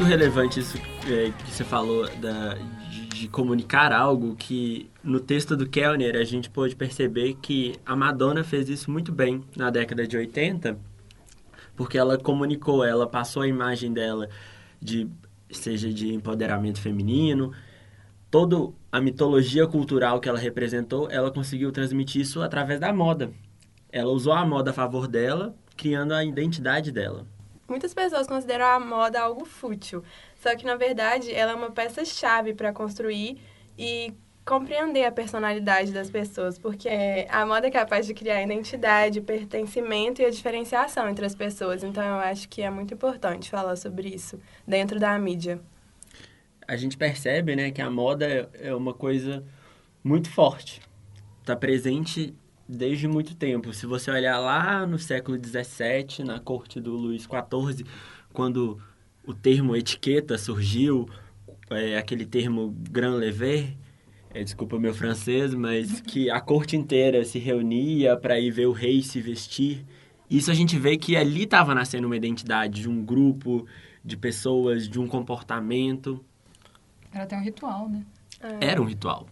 Muito 0.02 0.08
relevante 0.08 0.58
isso 0.58 0.76
é, 1.08 1.30
que 1.30 1.50
você 1.52 1.62
falou 1.62 2.08
da, 2.16 2.54
de, 2.90 3.06
de, 3.06 3.28
comunicar 3.28 3.92
algo 3.92 4.34
que 4.34 4.90
no 5.02 5.20
texto 5.20 5.56
do 5.56 5.68
Kellner 5.68 6.16
a 6.16 6.24
gente 6.24 6.50
pôde 6.50 6.74
perceber 6.74 7.34
que 7.34 7.76
a 7.86 7.94
Madonna 7.94 8.42
fez 8.42 8.68
isso 8.68 8.90
muito 8.90 9.12
bem 9.12 9.44
na 9.56 9.70
década 9.70 10.04
de 10.04 10.16
80, 10.16 10.76
porque 11.76 11.96
ela 11.96 12.18
comunicou, 12.18 12.84
ela 12.84 13.06
passou 13.06 13.42
a 13.42 13.46
imagem 13.48 13.92
dela 13.92 14.28
de 14.80 15.08
seja 15.50 15.92
de 15.92 16.12
empoderamento 16.12 16.80
feminino, 16.80 17.52
toda 18.28 18.72
a 18.90 19.00
mitologia 19.00 19.68
cultural 19.68 20.18
que 20.18 20.28
ela 20.28 20.38
representou, 20.38 21.08
ela 21.12 21.30
conseguiu 21.30 21.70
transmitir 21.70 22.22
isso 22.22 22.42
através 22.42 22.80
da 22.80 22.92
moda. 22.92 23.30
Ela 23.92 24.10
usou 24.10 24.32
a 24.32 24.44
moda 24.44 24.72
a 24.72 24.74
favor 24.74 25.06
dela, 25.06 25.54
criando 25.76 26.12
a 26.12 26.24
identidade 26.24 26.90
dela. 26.90 27.24
Muitas 27.72 27.94
pessoas 27.94 28.26
consideram 28.26 28.66
a 28.66 28.78
moda 28.78 29.18
algo 29.18 29.46
fútil, 29.46 30.04
só 30.36 30.54
que 30.54 30.66
na 30.66 30.76
verdade 30.76 31.32
ela 31.32 31.52
é 31.52 31.54
uma 31.54 31.70
peça-chave 31.70 32.52
para 32.52 32.70
construir 32.70 33.40
e 33.78 34.12
compreender 34.44 35.06
a 35.06 35.10
personalidade 35.10 35.90
das 35.90 36.10
pessoas, 36.10 36.58
porque 36.58 36.90
a 37.30 37.46
moda 37.46 37.68
é 37.68 37.70
capaz 37.70 38.06
de 38.06 38.12
criar 38.12 38.42
identidade, 38.42 39.22
pertencimento 39.22 40.20
e 40.20 40.26
a 40.26 40.30
diferenciação 40.30 41.08
entre 41.08 41.24
as 41.24 41.34
pessoas. 41.34 41.82
Então 41.82 42.04
eu 42.04 42.16
acho 42.16 42.46
que 42.46 42.60
é 42.60 42.68
muito 42.68 42.92
importante 42.92 43.48
falar 43.48 43.76
sobre 43.76 44.06
isso 44.10 44.38
dentro 44.68 45.00
da 45.00 45.18
mídia. 45.18 45.58
A 46.68 46.76
gente 46.76 46.98
percebe, 46.98 47.56
né, 47.56 47.70
que 47.70 47.80
a 47.80 47.88
moda 47.88 48.50
é 48.52 48.74
uma 48.74 48.92
coisa 48.92 49.42
muito 50.04 50.30
forte. 50.30 50.82
Está 51.40 51.56
presente 51.56 52.34
desde 52.72 53.06
muito 53.06 53.34
tempo. 53.34 53.72
Se 53.72 53.86
você 53.86 54.10
olhar 54.10 54.38
lá 54.38 54.86
no 54.86 54.98
século 54.98 55.38
XVII, 55.38 56.24
na 56.24 56.40
corte 56.40 56.80
do 56.80 56.96
Luís 56.96 57.22
XIV, 57.22 57.84
quando 58.32 58.80
o 59.24 59.34
termo 59.34 59.76
etiqueta 59.76 60.38
surgiu, 60.38 61.08
é, 61.70 61.98
aquele 61.98 62.24
termo 62.24 62.74
grand 62.90 63.14
lever, 63.14 63.76
é, 64.34 64.42
desculpa 64.42 64.78
meu 64.78 64.94
francês, 64.94 65.54
mas 65.54 66.00
que 66.02 66.30
a 66.30 66.40
corte 66.40 66.76
inteira 66.76 67.24
se 67.24 67.38
reunia 67.38 68.16
para 68.16 68.40
ir 68.40 68.50
ver 68.50 68.66
o 68.66 68.72
rei 68.72 69.02
se 69.02 69.20
vestir. 69.20 69.84
Isso 70.30 70.50
a 70.50 70.54
gente 70.54 70.78
vê 70.78 70.96
que 70.96 71.14
ali 71.14 71.42
estava 71.42 71.74
nascendo 71.74 72.06
uma 72.06 72.16
identidade 72.16 72.80
de 72.80 72.88
um 72.88 73.04
grupo, 73.04 73.66
de 74.02 74.16
pessoas, 74.16 74.88
de 74.88 74.98
um 74.98 75.06
comportamento. 75.06 76.24
Ela 77.12 77.26
tem 77.26 77.38
um 77.38 77.42
ritual, 77.42 77.88
né? 77.88 78.02
É. 78.40 78.68
Era 78.70 78.80
um 78.80 78.86
ritual. 78.86 79.26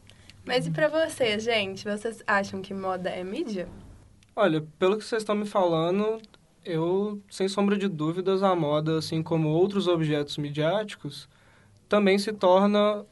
Mas 0.50 0.66
e 0.66 0.70
pra 0.72 0.88
vocês, 0.88 1.44
gente? 1.44 1.84
Vocês 1.84 2.24
acham 2.26 2.60
que 2.60 2.74
moda 2.74 3.08
é 3.08 3.22
mídia? 3.22 3.68
Olha, 4.34 4.66
pelo 4.80 4.98
que 4.98 5.04
vocês 5.04 5.22
estão 5.22 5.36
me 5.36 5.46
falando, 5.46 6.20
eu, 6.64 7.22
sem 7.30 7.46
sombra 7.46 7.78
de 7.78 7.86
dúvidas, 7.86 8.42
a 8.42 8.52
moda, 8.56 8.98
assim 8.98 9.22
como 9.22 9.48
outros 9.48 9.86
objetos 9.86 10.36
midiáticos, 10.38 11.28
também 11.88 12.18
se 12.18 12.32
torna, 12.32 13.06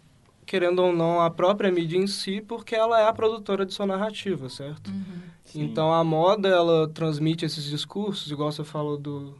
querendo 0.44 0.80
ou 0.80 0.92
não, 0.92 1.20
a 1.20 1.30
própria 1.30 1.70
mídia 1.70 1.96
em 1.96 2.08
si, 2.08 2.40
porque 2.40 2.74
ela 2.74 3.00
é 3.00 3.06
a 3.06 3.12
produtora 3.12 3.64
de 3.64 3.72
sua 3.72 3.86
narrativa, 3.86 4.48
certo? 4.48 4.90
Sim. 5.44 5.62
Então 5.62 5.94
a 5.94 6.02
moda, 6.02 6.48
ela 6.48 6.88
transmite 6.88 7.44
esses 7.44 7.62
discursos, 7.62 8.32
igual 8.32 8.50
você 8.50 8.64
falou 8.64 8.98
do, 8.98 9.38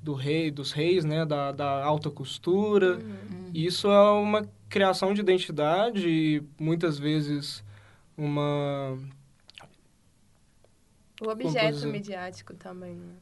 do 0.00 0.14
rei, 0.14 0.48
dos 0.48 0.70
reis, 0.70 1.04
né, 1.04 1.26
da, 1.26 1.50
da 1.50 1.84
alta 1.84 2.08
costura. 2.08 3.00
Isso 3.52 3.88
é 3.88 4.10
uma 4.12 4.48
criação 4.72 5.12
de 5.14 5.20
identidade 5.20 6.08
e 6.08 6.42
muitas 6.58 6.98
vezes 6.98 7.62
uma 8.16 8.98
O 11.20 11.28
objeto 11.28 11.86
midiático 11.86 12.54
também, 12.54 12.94
né? 12.94 13.14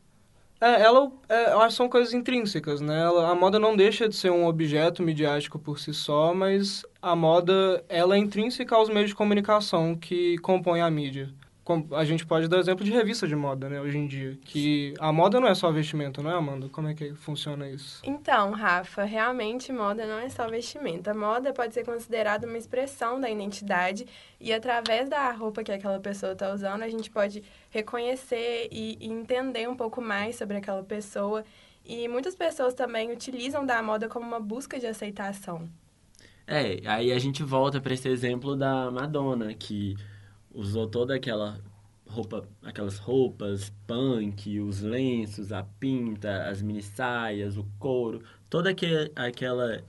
É, 0.60 0.82
ela, 0.82 1.10
é, 1.28 1.66
que 1.66 1.72
são 1.72 1.88
coisas 1.88 2.12
intrínsecas, 2.12 2.80
né? 2.80 3.00
Ela- 3.00 3.30
a 3.30 3.34
moda 3.34 3.58
não 3.58 3.74
deixa 3.74 4.08
de 4.08 4.14
ser 4.14 4.30
um 4.30 4.46
objeto 4.46 5.02
midiático 5.02 5.58
por 5.58 5.78
si 5.78 5.92
só, 5.94 6.34
mas 6.34 6.84
a 7.00 7.16
moda, 7.16 7.84
ela 7.88 8.14
é 8.14 8.18
intrínseca 8.18 8.76
aos 8.76 8.88
meios 8.90 9.10
de 9.10 9.16
comunicação 9.16 9.96
que 9.96 10.36
compõem 10.38 10.82
a 10.82 10.90
mídia. 10.90 11.34
A 11.92 12.04
gente 12.04 12.26
pode 12.26 12.48
dar 12.48 12.58
exemplo 12.58 12.84
de 12.84 12.90
revista 12.90 13.28
de 13.28 13.36
moda, 13.36 13.68
né, 13.68 13.80
hoje 13.80 13.96
em 13.96 14.06
dia. 14.06 14.36
Que 14.44 14.94
a 14.98 15.12
moda 15.12 15.38
não 15.38 15.46
é 15.46 15.54
só 15.54 15.70
vestimento, 15.70 16.22
não 16.22 16.30
é, 16.30 16.34
Amanda? 16.34 16.68
Como 16.68 16.88
é 16.88 16.94
que 16.94 17.14
funciona 17.14 17.68
isso? 17.68 18.00
Então, 18.04 18.50
Rafa, 18.50 19.04
realmente 19.04 19.72
moda 19.72 20.04
não 20.06 20.18
é 20.18 20.28
só 20.28 20.48
vestimenta. 20.48 21.14
Moda 21.14 21.52
pode 21.52 21.72
ser 21.74 21.84
considerada 21.84 22.46
uma 22.46 22.58
expressão 22.58 23.20
da 23.20 23.30
identidade 23.30 24.06
e 24.40 24.52
através 24.52 25.08
da 25.08 25.30
roupa 25.30 25.62
que 25.62 25.70
aquela 25.70 26.00
pessoa 26.00 26.32
está 26.32 26.52
usando, 26.52 26.82
a 26.82 26.88
gente 26.88 27.10
pode 27.10 27.42
reconhecer 27.70 28.68
e, 28.72 28.96
e 29.00 29.08
entender 29.08 29.68
um 29.68 29.76
pouco 29.76 30.00
mais 30.00 30.36
sobre 30.36 30.56
aquela 30.56 30.82
pessoa. 30.82 31.44
E 31.84 32.08
muitas 32.08 32.34
pessoas 32.34 32.74
também 32.74 33.12
utilizam 33.12 33.64
da 33.64 33.82
moda 33.82 34.08
como 34.08 34.26
uma 34.26 34.40
busca 34.40 34.78
de 34.78 34.86
aceitação. 34.86 35.68
É, 36.46 36.80
aí 36.84 37.12
a 37.12 37.18
gente 37.18 37.44
volta 37.44 37.80
para 37.80 37.94
esse 37.94 38.08
exemplo 38.08 38.56
da 38.56 38.90
Madonna, 38.90 39.54
que 39.54 39.94
usou 40.52 40.86
toda 40.86 41.14
aquela 41.14 41.60
roupa, 42.06 42.48
aquelas 42.62 42.98
roupas 42.98 43.72
punk, 43.86 44.60
os 44.60 44.82
lenços, 44.82 45.52
a 45.52 45.62
pinta, 45.62 46.44
as 46.48 46.60
mini 46.60 46.82
saias, 46.82 47.56
o 47.56 47.64
couro, 47.78 48.22
toda 48.48 48.70
aque- 48.70 49.10
aquela 49.14 49.82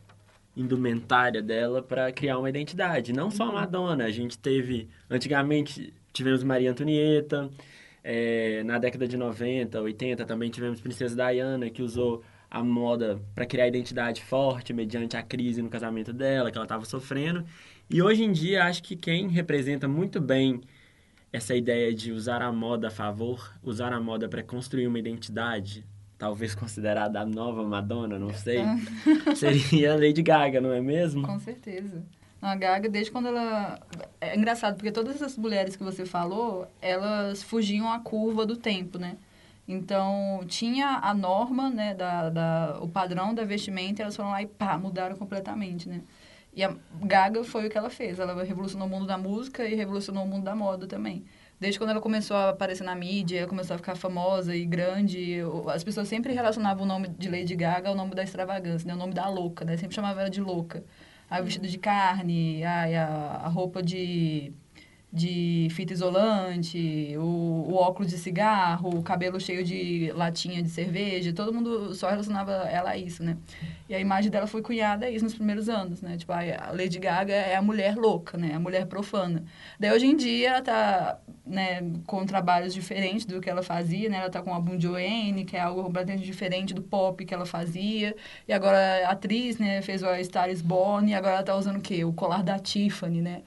indumentária 0.56 1.42
dela 1.42 1.82
para 1.82 2.12
criar 2.12 2.38
uma 2.38 2.50
identidade. 2.50 3.14
Não 3.14 3.32
só 3.32 3.46
a 3.46 3.52
Madonna, 3.52 4.06
a 4.06 4.12
gente 4.12 4.38
teve, 4.38 4.90
antigamente 5.10 5.94
tivemos 6.14 6.44
Maria 6.44 6.72
Antonieta, 6.72 7.50
é, 8.04 8.64
na 8.64 8.78
década 8.78 9.08
de 9.08 9.16
90, 9.16 9.82
80 9.82 10.26
também 10.26 10.50
tivemos 10.50 10.82
Princesa 10.82 11.16
Diana, 11.16 11.70
que 11.70 11.82
usou 11.82 12.24
a 12.50 12.62
moda 12.64 13.20
para 13.34 13.46
criar 13.46 13.68
identidade 13.68 14.22
forte 14.22 14.74
mediante 14.74 15.16
a 15.16 15.24
crise 15.24 15.62
no 15.62 15.70
casamento 15.70 16.12
dela, 16.12 16.52
que 16.52 16.58
ela 16.58 16.66
estava 16.66 16.84
sofrendo. 16.84 17.46
E 17.94 18.02
hoje 18.02 18.24
em 18.24 18.32
dia, 18.32 18.64
acho 18.64 18.82
que 18.82 18.96
quem 18.96 19.28
representa 19.28 19.86
muito 19.86 20.22
bem 20.22 20.62
essa 21.34 21.54
ideia 21.54 21.94
de 21.94 22.14
usar 22.14 22.42
a 22.42 22.50
moda 22.50 22.88
a 22.88 22.90
favor, 22.90 23.54
usar 23.62 23.92
a 23.92 24.00
moda 24.00 24.30
para 24.30 24.42
construir 24.42 24.88
uma 24.88 24.98
identidade, 24.98 25.86
talvez 26.18 26.56
considerada 26.56 27.20
a 27.20 27.26
nova 27.26 27.64
Madonna, 27.64 28.18
não 28.18 28.34
sei, 28.34 28.60
seria 29.36 29.92
a 29.92 29.96
Lady 29.96 30.24
Gaga, 30.24 30.62
não 30.62 30.72
é 30.72 30.80
mesmo? 30.80 31.28
Com 31.28 31.38
certeza. 31.38 32.02
A 32.42 32.56
Gaga, 32.56 32.88
desde 32.88 33.12
quando 33.12 33.28
ela... 33.28 33.78
É 34.22 34.38
engraçado, 34.38 34.76
porque 34.76 34.92
todas 34.92 35.16
essas 35.16 35.38
mulheres 35.38 35.76
que 35.76 35.84
você 35.84 36.06
falou, 36.06 36.66
elas 36.82 37.44
fugiam 37.44 37.92
à 37.92 38.00
curva 38.00 38.46
do 38.46 38.56
tempo, 38.56 38.98
né? 38.98 39.18
Então, 39.68 40.46
tinha 40.48 41.00
a 41.04 41.14
norma, 41.14 41.70
né, 41.70 41.94
da, 41.94 42.30
da, 42.30 42.80
o 42.82 42.88
padrão 42.88 43.36
da 43.36 43.44
vestimenta, 43.44 44.02
e 44.02 44.04
elas 44.04 44.16
foram 44.16 44.32
lá 44.32 44.42
e 44.42 44.48
pá, 44.48 44.78
mudaram 44.78 45.18
completamente, 45.18 45.90
né? 45.90 46.02
E 46.54 46.64
a 46.64 46.76
Gaga 47.02 47.44
foi 47.44 47.68
o 47.68 47.70
que 47.70 47.78
ela 47.78 47.90
fez. 47.90 48.20
Ela 48.20 48.44
revolucionou 48.44 48.88
o 48.88 48.90
mundo 48.90 49.06
da 49.08 49.18
música 49.18 49.66
e 49.66 49.76
revolucionou 49.76 50.26
o 50.26 50.28
mundo 50.28 50.44
da 50.44 50.56
moda 50.56 50.86
também. 50.88 51.26
Desde 51.60 51.80
quando 51.80 51.92
ela 51.92 52.02
começou 52.02 52.36
a 52.36 52.50
aparecer 52.50 52.84
na 52.84 52.96
mídia, 52.96 53.48
começou 53.48 53.76
a 53.76 53.78
ficar 53.78 53.96
famosa 53.96 54.56
e 54.56 54.66
grande, 54.66 55.38
as 55.68 55.84
pessoas 55.84 56.08
sempre 56.08 56.34
relacionavam 56.34 56.84
o 56.84 56.88
nome 56.88 57.08
de 57.10 57.30
Lady 57.30 57.56
Gaga 57.56 57.90
ao 57.90 57.96
nome 57.96 58.16
da 58.16 58.24
extravagância, 58.24 58.88
né? 58.88 58.96
O 58.96 58.98
nome 58.98 59.14
da 59.14 59.30
louca, 59.30 59.64
né? 59.64 59.78
Sempre 59.78 59.96
chamavam 59.96 60.22
ela 60.22 60.30
de 60.30 60.42
louca. 60.42 60.84
Aí 61.30 61.40
o 61.42 61.46
vestido 61.46 61.68
de 61.68 61.78
carne, 61.78 62.64
a, 62.64 63.44
a 63.46 63.48
roupa 63.48 63.82
de, 63.82 64.54
de 65.14 65.68
fita 65.72 65.92
isolante, 65.92 67.14
o, 67.18 67.66
o 67.70 67.74
óculos 67.76 68.10
de 68.10 68.18
cigarro, 68.18 68.98
o 68.98 69.04
cabelo 69.04 69.42
cheio 69.42 69.62
de 69.62 70.10
latinha 70.16 70.64
de 70.64 70.70
cerveja, 70.70 71.34
todo 71.34 71.54
mundo 71.54 71.94
só 71.94 72.10
relacionava 72.10 72.52
ela 72.52 72.92
a 72.92 72.98
isso, 72.98 73.22
né? 73.22 73.36
E 73.90 73.96
a 73.96 74.00
imagem 74.00 74.32
dela 74.32 74.48
foi 74.48 74.62
cunhada 74.62 75.06
a 75.06 75.10
isso 75.10 75.26
nos 75.26 75.34
primeiros 75.34 75.68
anos, 75.68 76.02
né? 76.02 76.16
Tipo, 76.16 76.32
a 76.32 76.72
Lady 76.72 76.98
Gaga 76.98 77.34
é 77.34 77.58
a 77.58 77.62
mulher 77.62 77.98
louca, 77.98 78.38
né? 78.38 78.54
A 78.54 78.60
mulher 78.60 78.86
profana. 78.86 79.44
Daí, 79.78 79.92
hoje 79.92 80.06
em 80.06 80.16
dia, 80.16 80.50
ela 80.52 80.62
tá 80.62 81.20
né, 81.46 81.82
com 82.08 82.26
trabalhos 82.26 82.74
diferentes 82.74 83.26
do 83.26 83.42
que 83.42 83.50
ela 83.50 83.62
fazia, 83.62 84.08
né? 84.08 84.18
Ela 84.18 84.30
tá 84.30 84.42
com 84.42 84.54
a 84.54 84.60
Bon 84.62 84.80
Joanne, 84.80 85.44
que 85.44 85.58
é 85.58 85.60
algo 85.60 85.84
completamente 85.84 86.24
diferente 86.24 86.74
do 86.74 86.82
pop 86.82 87.26
que 87.26 87.34
ela 87.34 87.46
fazia. 87.46 88.16
E 88.48 88.54
agora 88.54 89.10
atriz, 89.10 89.58
né, 89.58 89.82
fez 89.82 90.02
o 90.04 90.24
Star 90.24 90.50
is 90.50 90.62
Born, 90.62 91.12
e 91.12 91.14
agora 91.14 91.36
ela 91.36 91.44
tá 91.44 91.56
usando 91.58 91.78
o 91.78 91.82
quê? 91.82 92.06
O 92.06 92.14
colar 92.14 92.44
da 92.44 92.58
Tiffany, 92.58 93.22
né? 93.22 93.42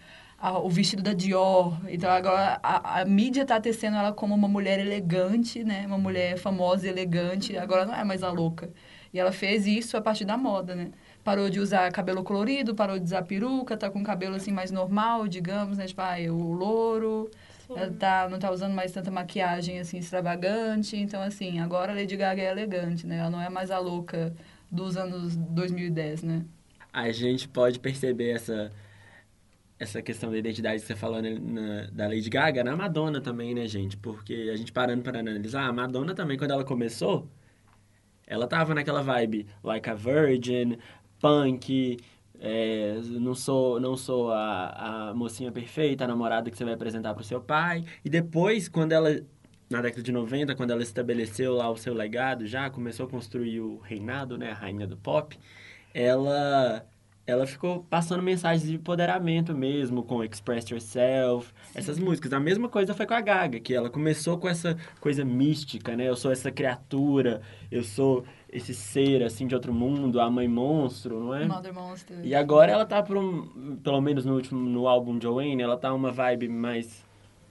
A- 0.46 0.58
o 0.58 0.68
vestido 0.68 1.02
da 1.02 1.12
Dior. 1.14 1.78
Então, 1.88 2.10
agora 2.10 2.60
a, 2.62 3.00
a 3.00 3.04
mídia 3.04 3.46
tá 3.46 3.58
tecendo 3.60 3.96
ela 3.96 4.12
como 4.12 4.34
uma 4.34 4.48
mulher 4.48 4.78
elegante, 4.78 5.64
né? 5.64 5.86
Uma 5.86 5.96
mulher 5.98 6.36
famosa 6.38 6.86
e 6.86 6.90
elegante. 6.90 7.56
Agora 7.56 7.86
não 7.86 7.94
é 7.94 8.04
mais 8.04 8.22
a 8.22 8.30
louca. 8.30 8.70
E 9.12 9.18
ela 9.18 9.32
fez 9.32 9.66
isso 9.66 9.96
a 9.96 10.00
partir 10.02 10.24
da 10.24 10.36
moda, 10.36 10.74
né? 10.74 10.90
Parou 11.22 11.48
de 11.48 11.60
usar 11.60 11.90
cabelo 11.92 12.22
colorido, 12.24 12.74
parou 12.74 12.98
de 12.98 13.04
usar 13.04 13.22
peruca, 13.22 13.76
tá 13.76 13.88
com 13.90 14.02
cabelo 14.02 14.34
assim 14.36 14.52
mais 14.52 14.70
normal, 14.70 15.26
digamos, 15.28 15.78
né? 15.78 15.86
Tipo, 15.86 16.02
ah, 16.02 16.16
o 16.30 16.52
louro. 16.52 17.30
Ela 17.74 17.90
tá, 17.92 18.28
não 18.28 18.38
tá 18.38 18.50
usando 18.52 18.74
mais 18.74 18.92
tanta 18.92 19.10
maquiagem 19.10 19.78
assim 19.80 19.98
extravagante. 19.98 20.96
Então, 20.96 21.22
assim, 21.22 21.58
agora 21.60 21.92
a 21.92 21.94
Lady 21.94 22.16
Gaga 22.16 22.42
é 22.42 22.50
elegante, 22.50 23.06
né? 23.06 23.16
Ela 23.18 23.30
não 23.30 23.40
é 23.40 23.48
mais 23.48 23.70
a 23.70 23.78
louca 23.78 24.34
dos 24.70 24.96
anos 24.96 25.36
2010, 25.36 26.22
né? 26.22 26.44
A 26.92 27.10
gente 27.12 27.48
pode 27.48 27.78
perceber 27.80 28.30
essa 28.30 28.70
essa 29.78 30.00
questão 30.02 30.30
da 30.30 30.38
identidade 30.38 30.80
que 30.80 30.86
você 30.86 30.96
falou 30.96 31.20
né, 31.22 31.38
na- 31.38 31.86
da 31.90 32.06
Lady 32.08 32.30
Gaga 32.30 32.62
na 32.64 32.76
Madonna 32.76 33.20
também, 33.20 33.54
né, 33.54 33.66
gente? 33.66 33.96
Porque 33.96 34.50
a 34.52 34.56
gente 34.56 34.72
parando 34.72 35.02
para 35.02 35.20
analisar, 35.20 35.66
a 35.68 35.72
Madonna 35.72 36.14
também, 36.14 36.38
quando 36.38 36.52
ela 36.52 36.64
começou, 36.64 37.28
ela 38.26 38.46
tava 38.46 38.74
naquela 38.74 39.02
vibe 39.02 39.46
like 39.62 39.88
a 39.88 39.94
virgin, 39.94 40.78
punk, 41.20 41.98
é, 42.40 42.94
não 43.20 43.34
sou, 43.34 43.80
não 43.80 43.96
sou 43.96 44.30
a, 44.32 45.10
a 45.10 45.14
mocinha 45.14 45.52
perfeita, 45.52 46.04
a 46.04 46.08
namorada 46.08 46.50
que 46.50 46.56
você 46.56 46.64
vai 46.64 46.74
apresentar 46.74 47.14
pro 47.14 47.24
seu 47.24 47.40
pai. 47.40 47.84
E 48.04 48.10
depois, 48.10 48.68
quando 48.68 48.92
ela, 48.92 49.10
na 49.70 49.80
década 49.82 50.02
de 50.02 50.12
90, 50.12 50.54
quando 50.54 50.70
ela 50.70 50.82
estabeleceu 50.82 51.54
lá 51.54 51.70
o 51.70 51.76
seu 51.76 51.94
legado, 51.94 52.46
já 52.46 52.70
começou 52.70 53.06
a 53.06 53.08
construir 53.08 53.60
o 53.60 53.78
reinado, 53.78 54.36
né, 54.38 54.50
a 54.50 54.54
rainha 54.54 54.86
do 54.86 54.96
pop, 54.96 55.38
ela 55.92 56.86
ela 57.26 57.46
ficou 57.46 57.84
passando 57.88 58.22
mensagens 58.22 58.68
de 58.68 58.74
empoderamento 58.74 59.54
mesmo, 59.54 60.02
com 60.02 60.22
Express 60.22 60.68
Yourself, 60.68 61.52
essas 61.74 61.98
músicas. 61.98 62.32
A 62.32 62.40
mesma 62.40 62.68
coisa 62.68 62.92
foi 62.92 63.06
com 63.06 63.14
a 63.14 63.20
Gaga, 63.20 63.58
que 63.60 63.74
ela 63.74 63.88
começou 63.88 64.36
com 64.38 64.48
essa 64.48 64.76
coisa 65.00 65.24
mística, 65.24 65.96
né? 65.96 66.08
Eu 66.08 66.16
sou 66.16 66.30
essa 66.30 66.50
criatura, 66.50 67.40
eu 67.70 67.82
sou 67.82 68.24
esse 68.52 68.74
ser, 68.74 69.22
assim, 69.22 69.46
de 69.46 69.54
outro 69.54 69.72
mundo, 69.72 70.20
a 70.20 70.30
mãe 70.30 70.46
monstro, 70.46 71.18
não 71.18 71.34
é? 71.34 71.46
Mother 71.46 71.74
Monster. 71.74 72.18
E 72.22 72.34
agora 72.34 72.70
ela 72.70 72.84
tá 72.84 73.02
por 73.02 73.16
um, 73.16 73.76
pelo 73.82 74.00
menos 74.00 74.24
no 74.24 74.34
último, 74.34 74.60
no 74.60 74.86
álbum 74.86 75.20
Joanne, 75.20 75.62
ela 75.62 75.76
tá 75.76 75.92
uma 75.92 76.12
vibe 76.12 76.48
mais... 76.48 77.04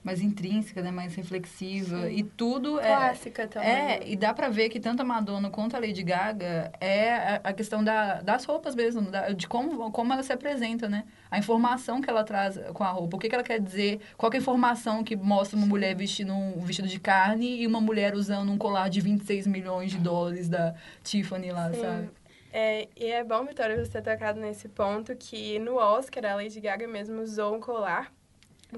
Mais 0.04 0.20
intrínseca, 0.20 0.82
né? 0.82 0.90
Mais 0.90 1.14
reflexiva. 1.14 2.10
E 2.10 2.22
tudo 2.22 2.78
é... 2.78 2.94
Clássica 2.94 3.48
também. 3.48 3.70
É, 3.70 4.06
e 4.06 4.14
dá 4.16 4.34
pra 4.34 4.50
ver 4.50 4.68
que 4.68 4.78
tanto 4.78 5.00
a 5.00 5.04
Madonna 5.04 5.48
quanto 5.48 5.74
a 5.74 5.80
Lady 5.80 6.02
Gaga 6.02 6.70
é 6.78 7.10
a, 7.10 7.40
a 7.44 7.52
questão 7.54 7.82
da, 7.82 8.20
das 8.20 8.44
roupas 8.44 8.74
mesmo, 8.74 9.10
da- 9.10 9.30
de 9.30 9.48
como, 9.48 9.90
como 9.90 10.12
ela 10.12 10.22
se 10.22 10.32
apresenta, 10.32 10.88
né? 10.90 11.04
A 11.30 11.38
informação 11.38 12.02
que 12.02 12.10
ela 12.10 12.22
traz 12.22 12.58
com 12.74 12.84
a 12.84 12.90
roupa, 12.90 13.16
o 13.16 13.18
que, 13.18 13.30
que 13.30 13.34
ela 13.34 13.42
quer 13.42 13.58
dizer, 13.58 13.98
qual 14.18 14.30
que 14.30 14.36
é 14.36 14.40
a 14.40 14.42
informação 14.42 15.02
que 15.02 15.16
mostra 15.16 15.56
uma 15.56 15.66
mulher 15.66 15.96
vestindo 15.96 16.34
um 16.34 16.60
vestido 16.60 16.86
de 16.86 17.00
carne 17.00 17.62
e 17.62 17.66
uma 17.66 17.80
mulher 17.80 18.14
usando 18.14 18.52
um 18.52 18.58
colar 18.58 18.90
de 18.90 19.00
26 19.00 19.46
milhões 19.46 19.90
de 19.90 19.98
dólares 19.98 20.48
da 20.50 20.74
Tiffany 21.02 21.50
lá, 21.50 21.72
Sim. 21.72 21.80
sabe? 21.80 22.10
É, 22.52 22.88
e 22.96 23.06
é 23.06 23.24
bom, 23.24 23.44
Vitória, 23.44 23.84
você 23.84 24.00
ter 24.00 24.02
tocado 24.12 24.38
nesse 24.38 24.68
ponto 24.68 25.16
que 25.16 25.58
no 25.58 25.74
Oscar 25.76 26.24
a 26.26 26.34
Lady 26.36 26.60
Gaga 26.60 26.86
mesmo 26.86 27.20
usou 27.20 27.56
um 27.56 27.60
colar 27.60 28.13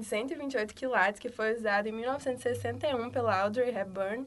de 0.01 0.07
128 0.07 0.73
quilates 0.73 1.19
que 1.19 1.29
foi 1.29 1.55
usado 1.55 1.87
em 1.87 1.91
1961 1.91 3.09
pela 3.09 3.41
Audrey 3.41 3.69
Hepburn 3.69 4.25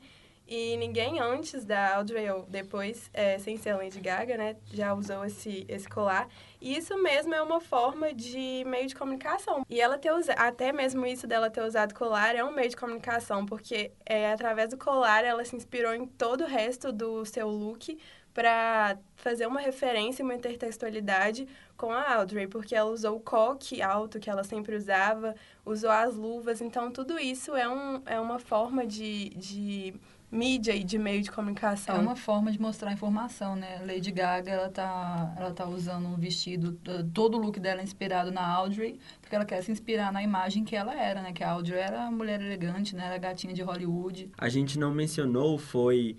e 0.51 0.77
ninguém 0.79 1.21
antes 1.21 1.65
da 1.65 1.95
Audrey 1.95 2.29
ou 2.29 2.43
depois, 2.43 3.09
é, 3.15 3.39
sem 3.39 3.57
ser 3.57 3.71
a 3.71 3.77
Lady 3.77 4.01
Gaga, 4.01 4.37
né, 4.37 4.57
já 4.73 4.93
usou 4.93 5.25
esse, 5.25 5.65
esse 5.69 5.89
colar. 5.89 6.29
E 6.61 6.77
isso 6.77 7.01
mesmo 7.01 7.33
é 7.33 7.41
uma 7.41 7.61
forma 7.61 8.13
de 8.13 8.65
meio 8.67 8.89
de 8.89 8.97
comunicação. 8.97 9.65
E 9.71 9.81
ela 9.81 9.97
ter 9.97 10.13
usado, 10.13 10.37
até 10.37 10.73
mesmo 10.73 11.07
isso 11.07 11.25
dela 11.25 11.49
ter 11.49 11.63
usado 11.63 11.95
colar 11.95 12.35
é 12.35 12.43
um 12.43 12.53
meio 12.53 12.69
de 12.69 12.77
comunicação, 12.77 13.47
porque 13.47 13.93
é, 14.05 14.33
através 14.33 14.71
do 14.71 14.77
colar 14.77 15.25
ela 15.25 15.45
se 15.45 15.55
inspirou 15.55 15.95
em 15.95 16.05
todo 16.05 16.43
o 16.43 16.49
resto 16.49 16.91
do 16.91 17.25
seu 17.25 17.49
look 17.49 17.97
para 18.41 18.97
fazer 19.17 19.47
uma 19.47 19.61
referência 19.61 20.23
e 20.23 20.25
uma 20.25 20.35
intertextualidade 20.35 21.47
com 21.77 21.93
a 21.93 22.15
Audrey, 22.15 22.47
porque 22.47 22.75
ela 22.75 22.91
usou 22.91 23.17
o 23.17 23.21
coque 23.21 23.83
alto 23.83 24.19
que 24.19 24.31
ela 24.31 24.43
sempre 24.43 24.75
usava, 24.75 25.35
usou 25.65 25.91
as 25.91 26.17
luvas, 26.17 26.63
então 26.63 26.91
tudo 26.91 27.19
isso 27.19 27.55
é, 27.55 27.69
um, 27.69 28.01
é 28.07 28.19
uma 28.19 28.39
forma 28.39 28.87
de, 28.87 29.29
de 29.37 29.93
mídia 30.33 30.75
e 30.75 30.83
de 30.83 30.99
meio 30.99 31.21
de 31.21 31.31
comunicação. 31.31 31.97
É 31.97 31.99
uma 31.99 32.17
forma 32.17 32.51
de 32.51 32.59
mostrar 32.59 32.91
informação, 32.95 33.55
né? 33.55 33.83
Lady 33.87 34.11
Gaga, 34.11 34.51
ela 34.51 34.71
tá, 34.71 35.35
ela 35.37 35.53
tá 35.53 35.67
usando 35.67 36.09
um 36.09 36.17
vestido, 36.17 36.81
todo 37.13 37.37
o 37.37 37.41
look 37.43 37.61
dela 37.61 37.83
é 37.83 37.85
inspirado 37.85 38.33
na 38.33 38.47
Audrey, 38.47 38.99
porque 39.21 39.37
ela 39.37 39.45
quer 39.45 39.63
se 39.63 39.71
inspirar 39.71 40.11
na 40.11 40.23
imagem 40.23 40.65
que 40.65 40.75
ela 40.75 40.95
era, 40.95 41.21
né? 41.21 41.31
Que 41.31 41.45
a 41.45 41.51
Audrey 41.51 41.79
era 41.79 42.07
a 42.07 42.11
mulher 42.11 42.41
elegante, 42.41 42.97
né? 42.97 43.05
Era 43.05 43.19
gatinha 43.19 43.53
de 43.53 43.61
Hollywood. 43.61 44.31
A 44.39 44.49
gente 44.49 44.79
não 44.79 44.95
mencionou 44.95 45.59
foi 45.59 46.17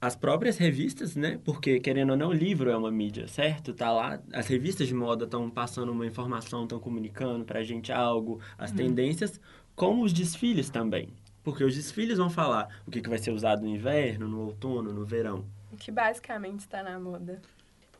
as 0.00 0.14
próprias 0.14 0.56
revistas, 0.56 1.16
né? 1.16 1.40
Porque, 1.44 1.80
querendo 1.80 2.10
ou 2.10 2.16
não, 2.16 2.28
o 2.28 2.32
livro 2.32 2.70
é 2.70 2.76
uma 2.76 2.90
mídia, 2.90 3.26
certo? 3.26 3.74
Tá 3.74 3.90
lá, 3.90 4.20
as 4.32 4.46
revistas 4.46 4.86
de 4.86 4.94
moda 4.94 5.24
estão 5.24 5.50
passando 5.50 5.90
uma 5.90 6.06
informação, 6.06 6.62
estão 6.62 6.78
comunicando 6.78 7.44
pra 7.44 7.62
gente 7.62 7.92
algo, 7.92 8.40
as 8.56 8.70
uhum. 8.70 8.76
tendências, 8.76 9.40
como 9.74 10.04
os 10.04 10.12
desfiles 10.12 10.70
também. 10.70 11.08
Porque 11.42 11.64
os 11.64 11.74
desfiles 11.74 12.18
vão 12.18 12.30
falar 12.30 12.80
o 12.86 12.90
que, 12.90 13.00
que 13.00 13.08
vai 13.08 13.18
ser 13.18 13.32
usado 13.32 13.62
no 13.62 13.68
inverno, 13.68 14.28
no 14.28 14.40
outono, 14.40 14.92
no 14.92 15.04
verão. 15.04 15.44
Que 15.78 15.90
basicamente 15.90 16.60
está 16.60 16.82
na 16.82 16.98
moda. 16.98 17.40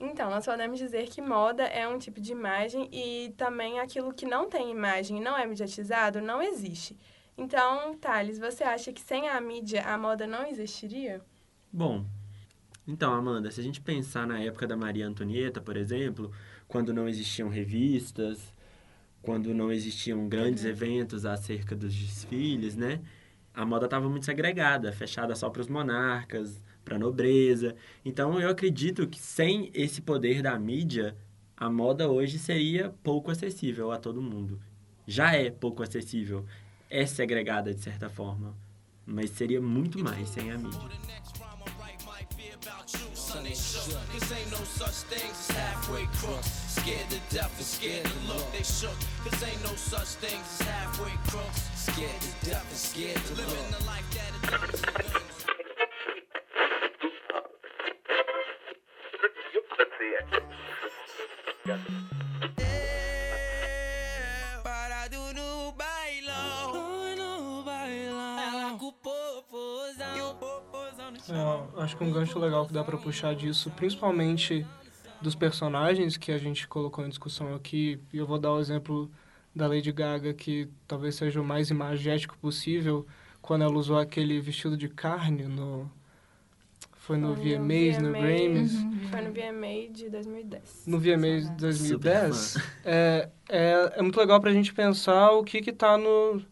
Então, 0.01 0.31
nós 0.31 0.45
podemos 0.45 0.79
dizer 0.79 1.09
que 1.09 1.21
moda 1.21 1.65
é 1.65 1.89
um 1.89 1.99
tipo 1.99 2.21
de 2.21 2.31
imagem 2.31 2.89
e 2.93 3.35
também 3.37 3.81
aquilo 3.81 4.15
que 4.15 4.25
não 4.25 4.49
tem 4.49 4.71
imagem 4.71 5.19
e 5.19 5.21
não 5.21 5.37
é 5.37 5.45
mediatizado 5.45 6.21
não 6.21 6.41
existe. 6.41 6.97
Então, 7.37 7.97
Thales, 7.97 8.39
você 8.39 8.63
acha 8.63 8.93
que 8.93 9.01
sem 9.01 9.29
a 9.29 9.41
mídia 9.41 9.83
a 9.83 9.99
moda 9.99 10.27
não 10.27 10.47
existiria? 10.47 11.21
Bom, 11.73 12.05
então, 12.87 13.13
Amanda, 13.13 13.51
se 13.51 13.61
a 13.61 13.63
gente 13.63 13.81
pensar 13.81 14.27
na 14.27 14.41
época 14.41 14.67
da 14.67 14.77
Maria 14.77 15.07
Antonieta, 15.07 15.61
por 15.61 15.77
exemplo, 15.77 16.31
quando 16.67 16.93
não 16.93 17.09
existiam 17.09 17.49
revistas, 17.49 18.55
quando 19.21 19.53
não 19.55 19.71
existiam 19.71 20.29
grandes 20.29 20.65
uhum. 20.65 20.71
eventos 20.71 21.27
acerca 21.27 21.77
dos 21.77 21.95
desfiles, 21.95 22.77
né? 22.77 23.01
a 23.59 23.67
moda 23.67 23.87
estava 23.87 24.09
muito 24.09 24.25
segregada, 24.25 24.93
fechada 24.93 25.35
só 25.35 25.51
para 25.51 25.61
os 25.61 25.67
monarcas, 25.67 26.63
para 26.85 26.95
a 26.95 26.99
nobreza. 26.99 27.75
Então 28.05 28.41
eu 28.41 28.49
acredito 28.49 29.05
que 29.09 29.19
sem 29.19 29.69
esse 29.75 30.01
poder 30.01 30.43
da 30.43 30.57
mídia, 30.57 31.17
a 31.57 31.69
moda 31.69 32.09
hoje 32.09 32.39
seria 32.39 32.95
pouco 33.03 33.33
acessível 33.33 33.91
a 33.91 33.99
todo 33.99 34.23
mundo. 34.23 34.61
Já 35.09 35.35
é 35.35 35.51
pouco 35.51 35.83
acessível, 35.83 36.47
é 36.89 37.05
segregada 37.05 37.75
de 37.75 37.81
certa 37.81 38.09
forma, 38.09 38.55
mas 39.05 39.31
seria 39.31 39.61
muito 39.61 39.99
mais 39.99 40.29
sem 40.29 40.53
a 40.53 40.57
mídia. 40.57 40.89
Cause 43.89 44.33
ain't 44.33 44.51
no 44.51 44.59
such 44.65 45.07
things 45.09 45.51
as 45.51 45.57
halfway 45.57 46.07
crooks. 46.17 46.49
Scared 46.49 47.09
to 47.11 47.21
death 47.35 47.53
and 47.57 47.67
scared 47.67 48.05
to 48.05 48.33
look. 48.33 48.53
They 48.53 48.63
shook. 48.63 48.97
Cause 49.25 49.43
ain't 49.43 49.63
no 49.63 49.75
such 49.77 50.21
things 50.21 50.61
as 50.61 50.67
halfway 50.67 51.13
crooks. 51.29 51.61
Scared 51.75 52.21
to 52.21 52.51
death 52.51 52.67
and 52.69 52.79
scared 52.79 53.17
to 53.17 53.35
look. 53.35 53.47
Living 53.49 53.71
the 53.79 53.85
life 53.87 54.09
that 54.15 54.33
it 54.35 54.83
does. 61.67 62.08
É, 71.29 71.83
acho 71.83 71.97
que 71.97 72.05
um 72.05 72.13
gancho 72.13 72.39
legal 72.39 72.67
que 72.67 72.73
dá 72.73 72.85
para 72.85 72.97
puxar 72.97 73.35
disso, 73.35 73.71
principalmente 73.71 74.67
dos 75.21 75.35
personagens 75.35 76.17
que 76.17 76.31
a 76.31 76.39
gente 76.39 76.69
colocou 76.69 77.05
em 77.05 77.09
discussão 77.09 77.55
aqui, 77.55 78.01
e 78.13 78.19
eu 78.19 78.27
vou 78.27 78.39
dar 78.39 78.53
o 78.53 78.61
exemplo 78.61 79.11
da 79.55 79.67
Lady 79.67 79.91
Gaga, 79.91 80.33
que 80.33 80.69
talvez 80.87 81.17
seja 81.17 81.41
o 81.41 81.45
mais 81.45 81.71
imagético 81.71 82.37
possível, 82.39 83.07
quando 83.43 83.63
ela 83.63 83.75
usou 83.77 83.99
aquele 83.99 84.41
vestido 84.41 84.77
de 84.77 84.89
carne 84.89 85.45
no... 85.45 85.91
Foi 86.97 87.17
no, 87.17 87.29
no 87.29 87.35
VMAs, 87.35 87.97
VMA, 87.97 88.01
no 88.03 88.13
Grammys. 88.13 88.75
Uhum. 88.75 89.09
Foi 89.11 89.21
no 89.23 89.33
VMA 89.33 89.93
de 89.93 90.11
2010. 90.11 90.85
No 90.87 90.99
VMA 90.99 91.41
de 91.41 91.51
2010. 91.57 92.57
É, 92.85 93.29
é, 93.49 93.93
é 93.97 94.03
muito 94.03 94.21
legal 94.21 94.39
pra 94.39 94.53
gente 94.53 94.75
pensar 94.75 95.31
o 95.31 95.43
que 95.43 95.63
que 95.63 95.73
tá 95.73 95.97
no 95.97 96.43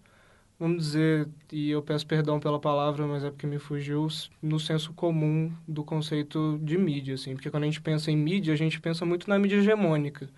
vamos 0.59 0.79
dizer, 0.79 1.29
e 1.53 1.71
eu 1.71 1.83
peço 1.83 2.07
perdão 2.07 2.40
pela 2.40 2.59
palavra, 2.59 3.07
mas 3.07 3.25
é 3.25 3.31
porque 3.31 3.47
me 3.47 3.59
fugiu, 3.59 4.09
no 4.42 4.59
senso 4.59 4.92
comum 4.92 5.53
do 5.69 5.85
conceito 5.85 6.59
de 6.62 6.79
mídia, 6.79 7.14
assim. 7.14 7.35
Porque 7.35 7.51
quando 7.51 7.64
a 7.64 7.66
gente 7.66 7.81
pensa 7.81 8.11
em 8.11 8.16
mídia, 8.16 8.55
a 8.55 8.57
gente 8.57 8.81
pensa 8.81 9.05
muito 9.05 9.29
na 9.29 9.38
mídia 9.38 9.57
hegemônica. 9.57 10.29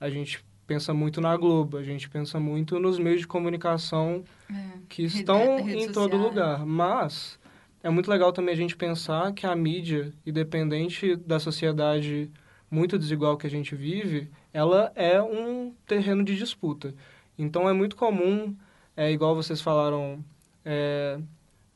A 0.00 0.08
gente 0.08 0.44
pensa 0.66 0.92
muito 0.92 1.20
na 1.20 1.36
Globo, 1.36 1.76
a 1.78 1.82
gente 1.82 2.08
pensa 2.08 2.38
muito 2.38 2.78
nos 2.78 2.98
meios 2.98 3.20
de 3.20 3.26
comunicação 3.26 4.22
é, 4.50 4.54
que 4.88 5.02
estão 5.02 5.64
rede, 5.64 5.84
em 5.84 5.92
todo 5.92 6.16
lugar. 6.16 6.64
Mas 6.64 7.38
é 7.82 7.90
muito 7.90 8.10
legal 8.10 8.32
também 8.32 8.52
a 8.52 8.56
gente 8.56 8.76
pensar 8.76 9.32
que 9.32 9.46
a 9.46 9.54
mídia, 9.54 10.12
independente 10.26 11.16
da 11.16 11.38
sociedade 11.40 12.30
muito 12.70 12.98
desigual 12.98 13.36
que 13.36 13.46
a 13.46 13.50
gente 13.50 13.74
vive, 13.74 14.28
ela 14.52 14.92
é 14.94 15.22
um 15.22 15.72
terreno 15.86 16.22
de 16.22 16.36
disputa. 16.36 16.94
Então 17.38 17.68
é 17.68 17.72
muito 17.72 17.96
comum 17.96 18.54
é 18.98 19.12
igual 19.12 19.36
vocês 19.36 19.60
falaram, 19.60 20.24
é, 20.64 21.20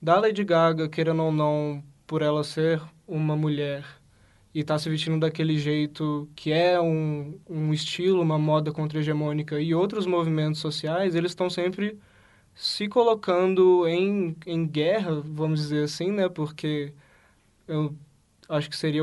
da 0.00 0.18
Lady 0.18 0.42
Gaga, 0.42 0.88
querendo 0.88 1.22
ou 1.22 1.30
não, 1.30 1.82
por 2.04 2.20
ela 2.20 2.42
ser 2.42 2.82
uma 3.06 3.36
mulher 3.36 3.84
e 4.52 4.60
estar 4.60 4.74
tá 4.74 4.78
se 4.80 4.90
vestindo 4.90 5.20
daquele 5.20 5.56
jeito 5.56 6.28
que 6.34 6.52
é 6.52 6.80
um, 6.80 7.38
um 7.48 7.72
estilo, 7.72 8.20
uma 8.20 8.38
moda 8.38 8.72
contra-hegemônica 8.72 9.60
e 9.60 9.72
outros 9.72 10.04
movimentos 10.04 10.60
sociais, 10.60 11.14
eles 11.14 11.30
estão 11.30 11.48
sempre 11.48 11.96
se 12.54 12.88
colocando 12.88 13.86
em, 13.86 14.36
em 14.44 14.66
guerra, 14.66 15.20
vamos 15.24 15.60
dizer 15.60 15.84
assim, 15.84 16.10
né? 16.10 16.28
Porque 16.28 16.92
eu 17.68 17.96
acho 18.48 18.68
que 18.68 18.76
seria 18.76 19.02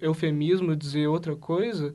eufemismo 0.00 0.76
dizer 0.76 1.08
outra 1.08 1.36
coisa, 1.36 1.94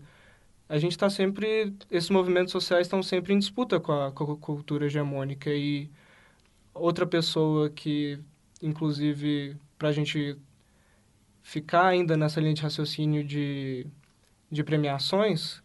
a 0.72 0.78
gente 0.78 0.94
está 0.94 1.10
sempre 1.10 1.74
esses 1.92 2.10
movimentos 2.10 2.54
sociais 2.54 2.88
estão 2.88 3.04
sempre 3.04 3.34
em 3.34 3.40
disputa 3.40 3.78
com 3.78 3.92
a, 3.92 4.10
com 4.10 4.32
a 4.32 4.38
cultura 4.38 4.86
hegemônica 4.86 5.50
e 5.50 5.90
outra 6.74 7.06
pessoa 7.06 7.70
que 7.70 8.18
inclusive 8.62 9.58
para 9.78 9.90
a 9.90 9.92
gente 9.92 10.38
ficar 11.44 11.88
ainda 11.88 12.16
nessa 12.16 12.40
linha 12.40 12.54
de 12.54 12.62
raciocínio 12.62 13.22
de, 13.22 13.86
de 14.50 14.64
premiações 14.64 15.62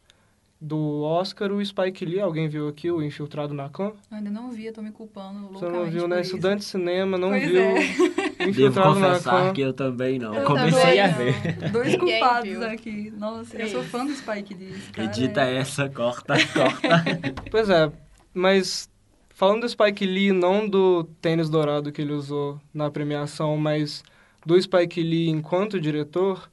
do 0.61 1.03
Oscar, 1.03 1.53
o 1.53 1.65
Spike 1.65 2.05
Lee, 2.05 2.19
alguém 2.19 2.49
viu 2.49 2.67
aqui 2.67 2.91
o 2.91 3.01
Infiltrado 3.01 3.55
na 3.55 3.69
Clã? 3.69 3.93
Ainda 4.11 4.31
não 4.31 4.51
vi, 4.51 4.67
eu 4.67 4.73
tô 4.73 4.83
me 4.83 4.91
culpando 4.91 5.49
Você 5.51 5.69
não 5.69 5.85
viu, 5.85 6.09
né? 6.09 6.23
Estudante 6.23 6.61
de 6.61 6.65
cinema, 6.65 7.17
não 7.17 7.29
pois 7.29 7.49
viu 7.49 7.61
é. 7.61 8.26
Devo 8.39 8.83
confessar 8.83 9.53
que 9.53 9.61
eu 9.61 9.73
também 9.73 10.19
não. 10.19 10.35
Eu 10.35 10.45
Comecei 10.45 10.81
também 10.81 11.01
a 11.01 11.09
não. 11.09 11.15
ver. 11.17 11.71
Dois 11.71 11.97
culpados 11.97 12.63
aqui. 12.63 13.13
Nossa, 13.17 13.57
eu 13.57 13.69
sou 13.69 13.83
fã 13.83 14.05
do 14.05 14.13
Spike 14.13 14.55
Lee. 14.55 14.75
cara 14.93 15.09
Edita 15.09 15.41
é... 15.43 15.57
essa, 15.57 15.89
corta, 15.89 16.35
corta. 16.53 17.05
Pois 17.51 17.71
é, 17.71 17.91
mas 18.35 18.91
falando 19.31 19.63
do 19.63 19.69
Spike 19.69 20.05
Lee, 20.05 20.33
não 20.33 20.69
do 20.69 21.05
tênis 21.21 21.49
dourado 21.49 21.93
que 21.93 22.03
ele 22.03 22.13
usou 22.13 22.61
na 22.73 22.91
premiação, 22.91 23.57
mas 23.57 24.03
do 24.45 24.61
Spike 24.61 25.03
Lee 25.03 25.29
enquanto 25.29 25.81
diretor, 25.81 26.49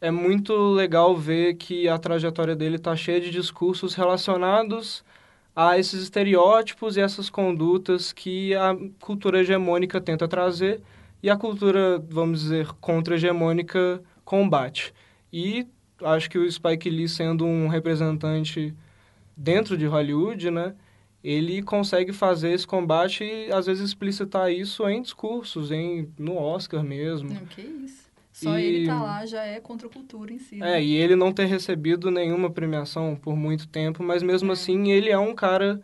é 0.00 0.10
muito 0.10 0.54
legal 0.70 1.16
ver 1.16 1.54
que 1.54 1.88
a 1.88 1.98
trajetória 1.98 2.54
dele 2.54 2.76
está 2.76 2.94
cheia 2.94 3.20
de 3.20 3.30
discursos 3.30 3.94
relacionados 3.94 5.04
a 5.54 5.76
esses 5.76 6.02
estereótipos 6.02 6.96
e 6.96 7.00
essas 7.00 7.28
condutas 7.28 8.12
que 8.12 8.54
a 8.54 8.76
cultura 9.00 9.40
hegemônica 9.40 10.00
tenta 10.00 10.28
trazer 10.28 10.80
e 11.22 11.28
a 11.30 11.36
cultura, 11.36 11.98
vamos 12.08 12.40
dizer, 12.42 12.68
contra-hegemônica 12.80 14.02
combate. 14.24 14.92
E 15.32 15.66
acho 16.02 16.30
que 16.30 16.38
o 16.38 16.50
Spike 16.50 16.88
Lee, 16.90 17.08
sendo 17.08 17.44
um 17.44 17.68
representante 17.68 18.74
dentro 19.36 19.76
de 19.76 19.86
Hollywood, 19.86 20.50
né, 20.50 20.74
ele 21.22 21.62
consegue 21.62 22.12
fazer 22.12 22.52
esse 22.52 22.66
combate 22.66 23.24
e, 23.24 23.52
às 23.52 23.66
vezes, 23.66 23.84
explicitar 23.88 24.52
isso 24.52 24.88
em 24.88 25.02
discursos, 25.02 25.70
em, 25.70 26.08
no 26.18 26.36
Oscar 26.36 26.82
mesmo. 26.82 27.30
Não, 27.30 27.44
que 27.46 27.60
isso. 27.60 28.08
Só 28.32 28.56
E- 28.56 28.64
ele 28.64 28.86
tá 28.86 29.02
lá 29.02 29.26
já 29.26 29.44
é 29.44 29.58
contra 29.58 29.88
a 29.88 29.90
cultura 29.90 30.32
em 30.32 30.38
si. 30.38 30.56
né? 30.56 30.78
É, 30.78 30.82
e 30.82 30.94
ele 30.94 31.16
não 31.16 31.32
ter 31.32 31.46
recebido 31.46 32.08
nenhuma 32.10 32.48
premiação 32.48 33.16
por 33.20 33.34
muito 33.36 33.66
tempo, 33.66 34.02
mas 34.02 34.22
mesmo 34.22 34.52
assim 34.52 34.92
ele 34.92 35.10
é 35.10 35.18
um 35.18 35.34
cara 35.34 35.80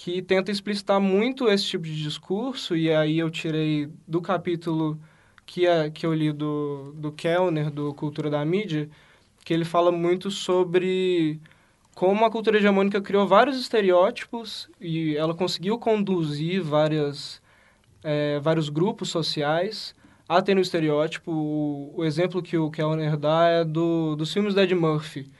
que 0.00 0.22
tenta 0.22 0.50
explicitar 0.50 0.98
muito 0.98 1.46
esse 1.46 1.66
tipo 1.66 1.84
de 1.84 2.02
discurso, 2.02 2.74
e 2.74 2.90
aí 2.90 3.18
eu 3.18 3.28
tirei 3.28 3.86
do 4.08 4.22
capítulo 4.22 4.98
que, 5.44 5.66
é, 5.66 5.90
que 5.90 6.06
eu 6.06 6.14
li 6.14 6.32
do, 6.32 6.94
do 6.96 7.12
Kellner, 7.12 7.70
do 7.70 7.92
Cultura 7.92 8.30
da 8.30 8.42
Mídia, 8.42 8.88
que 9.44 9.52
ele 9.52 9.62
fala 9.62 9.92
muito 9.92 10.30
sobre 10.30 11.38
como 11.94 12.24
a 12.24 12.30
cultura 12.30 12.56
hegemônica 12.56 12.98
criou 13.02 13.26
vários 13.26 13.60
estereótipos 13.60 14.70
e 14.80 15.16
ela 15.16 15.34
conseguiu 15.34 15.78
conduzir 15.78 16.62
várias, 16.62 17.42
eh, 18.02 18.40
vários 18.40 18.70
grupos 18.70 19.10
sociais 19.10 19.94
a 20.26 20.40
ter 20.40 20.54
no 20.54 20.62
estereótipo. 20.62 21.30
O, 21.30 21.92
o 21.98 22.04
exemplo 22.06 22.42
que 22.42 22.56
o 22.56 22.70
Kellner 22.70 23.18
dá 23.18 23.48
é 23.48 23.64
do, 23.66 24.16
dos 24.16 24.32
filmes 24.32 24.54
da 24.54 24.62
Ed 24.62 24.74
Murphy, 24.74 25.30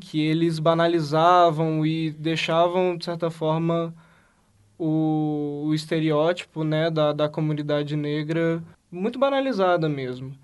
que 0.00 0.20
eles 0.20 0.58
banalizavam 0.58 1.84
e 1.86 2.10
deixavam, 2.10 2.96
de 2.96 3.04
certa 3.04 3.30
forma, 3.30 3.94
o, 4.78 5.64
o 5.66 5.74
estereótipo 5.74 6.64
né, 6.64 6.90
da, 6.90 7.12
da 7.12 7.28
comunidade 7.28 7.96
negra 7.96 8.62
muito 8.90 9.18
banalizada 9.18 9.88
mesmo. 9.88 10.34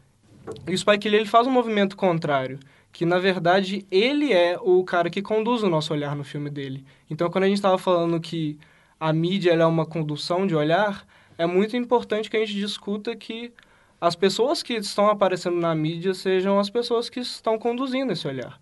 E 0.66 0.72
o 0.72 0.78
Spike 0.78 1.08
Lee 1.08 1.20
ele 1.20 1.28
faz 1.28 1.46
um 1.46 1.50
movimento 1.50 1.96
contrário, 1.96 2.58
que 2.92 3.04
na 3.04 3.18
verdade 3.18 3.84
ele 3.90 4.32
é 4.32 4.58
o 4.60 4.82
cara 4.84 5.10
que 5.10 5.20
conduz 5.20 5.62
o 5.62 5.68
nosso 5.68 5.92
olhar 5.92 6.16
no 6.16 6.24
filme 6.24 6.48
dele. 6.48 6.84
Então 7.10 7.30
quando 7.30 7.44
a 7.44 7.46
gente 7.48 7.56
estava 7.56 7.76
falando 7.78 8.20
que 8.20 8.58
a 8.98 9.12
mídia 9.12 9.52
é 9.52 9.66
uma 9.66 9.84
condução 9.84 10.46
de 10.46 10.54
olhar, 10.54 11.06
é 11.36 11.46
muito 11.46 11.76
importante 11.76 12.30
que 12.30 12.36
a 12.36 12.40
gente 12.40 12.54
discuta 12.54 13.14
que 13.14 13.52
as 14.00 14.14
pessoas 14.14 14.62
que 14.62 14.74
estão 14.74 15.08
aparecendo 15.08 15.56
na 15.56 15.74
mídia 15.74 16.14
sejam 16.14 16.58
as 16.58 16.70
pessoas 16.70 17.10
que 17.10 17.20
estão 17.20 17.58
conduzindo 17.58 18.12
esse 18.12 18.26
olhar. 18.26 18.58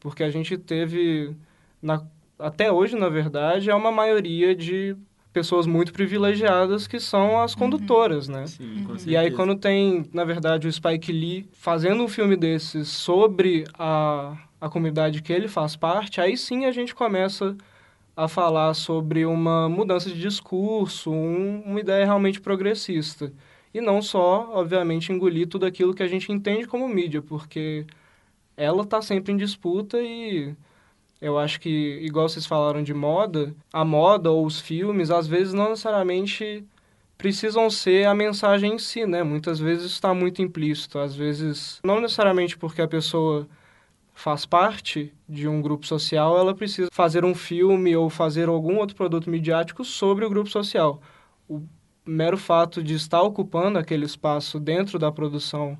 Porque 0.00 0.22
a 0.22 0.30
gente 0.30 0.56
teve, 0.56 1.34
na, 1.82 2.02
até 2.38 2.70
hoje, 2.70 2.96
na 2.96 3.08
verdade, 3.08 3.70
é 3.70 3.74
uma 3.74 3.90
maioria 3.92 4.54
de 4.54 4.96
pessoas 5.32 5.66
muito 5.66 5.92
privilegiadas 5.92 6.86
que 6.86 6.98
são 6.98 7.40
as 7.40 7.54
condutoras, 7.54 8.28
né? 8.28 8.44
Sim, 8.46 8.84
com 8.86 8.96
E 9.06 9.16
aí, 9.16 9.26
certeza. 9.30 9.36
quando 9.36 9.54
tem, 9.56 10.08
na 10.12 10.24
verdade, 10.24 10.66
o 10.66 10.72
Spike 10.72 11.12
Lee 11.12 11.48
fazendo 11.52 12.02
um 12.02 12.08
filme 12.08 12.36
desses 12.36 12.88
sobre 12.88 13.64
a, 13.78 14.36
a 14.60 14.68
comunidade 14.68 15.22
que 15.22 15.32
ele 15.32 15.48
faz 15.48 15.76
parte, 15.76 16.20
aí 16.20 16.36
sim 16.36 16.64
a 16.64 16.72
gente 16.72 16.94
começa 16.94 17.56
a 18.16 18.26
falar 18.26 18.74
sobre 18.74 19.24
uma 19.26 19.68
mudança 19.68 20.08
de 20.10 20.20
discurso, 20.20 21.10
um- 21.12 21.62
uma 21.64 21.80
ideia 21.80 22.04
realmente 22.04 22.40
progressista. 22.40 23.32
E 23.72 23.80
não 23.80 24.02
só, 24.02 24.50
obviamente, 24.54 25.12
engolir 25.12 25.46
tudo 25.46 25.66
aquilo 25.66 25.94
que 25.94 26.02
a 26.02 26.08
gente 26.08 26.32
entende 26.32 26.66
como 26.66 26.88
mídia, 26.88 27.22
porque 27.22 27.86
ela 28.58 28.82
está 28.82 29.00
sempre 29.00 29.32
em 29.32 29.36
disputa 29.36 29.98
e 30.02 30.54
eu 31.20 31.38
acho 31.38 31.60
que, 31.60 32.00
igual 32.02 32.28
vocês 32.28 32.44
falaram 32.44 32.82
de 32.82 32.92
moda, 32.92 33.54
a 33.72 33.84
moda 33.84 34.30
ou 34.30 34.44
os 34.44 34.60
filmes, 34.60 35.10
às 35.10 35.28
vezes, 35.28 35.52
não 35.54 35.70
necessariamente 35.70 36.64
precisam 37.16 37.70
ser 37.70 38.06
a 38.06 38.14
mensagem 38.14 38.74
em 38.74 38.78
si, 38.78 39.06
né? 39.06 39.22
Muitas 39.22 39.60
vezes 39.60 39.86
está 39.92 40.12
muito 40.12 40.42
implícito, 40.42 40.98
às 40.98 41.14
vezes 41.14 41.80
não 41.84 42.00
necessariamente 42.00 42.58
porque 42.58 42.82
a 42.82 42.88
pessoa 42.88 43.48
faz 44.14 44.44
parte 44.44 45.12
de 45.28 45.46
um 45.48 45.62
grupo 45.62 45.86
social, 45.86 46.36
ela 46.36 46.54
precisa 46.54 46.88
fazer 46.92 47.24
um 47.24 47.34
filme 47.34 47.96
ou 47.96 48.10
fazer 48.10 48.48
algum 48.48 48.76
outro 48.78 48.96
produto 48.96 49.30
midiático 49.30 49.84
sobre 49.84 50.24
o 50.24 50.30
grupo 50.30 50.50
social. 50.50 51.00
O 51.48 51.62
mero 52.04 52.36
fato 52.36 52.82
de 52.82 52.94
estar 52.94 53.22
ocupando 53.22 53.78
aquele 53.78 54.04
espaço 54.04 54.58
dentro 54.58 54.98
da 54.98 55.12
produção 55.12 55.78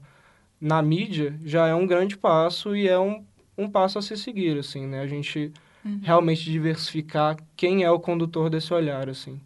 na 0.60 0.82
mídia 0.82 1.38
já 1.44 1.66
é 1.66 1.74
um 1.74 1.86
grande 1.86 2.16
passo 2.16 2.74
e 2.76 2.88
é 2.88 2.98
um, 2.98 3.24
um 3.56 3.70
passo 3.70 3.98
a 3.98 4.02
se 4.02 4.16
seguir, 4.16 4.58
assim, 4.58 4.86
né? 4.86 5.00
A 5.00 5.06
gente 5.06 5.52
realmente 6.02 6.44
diversificar 6.50 7.36
quem 7.56 7.84
é 7.84 7.90
o 7.90 8.00
condutor 8.00 8.50
desse 8.50 8.72
olhar, 8.74 9.08
assim. 9.08 9.40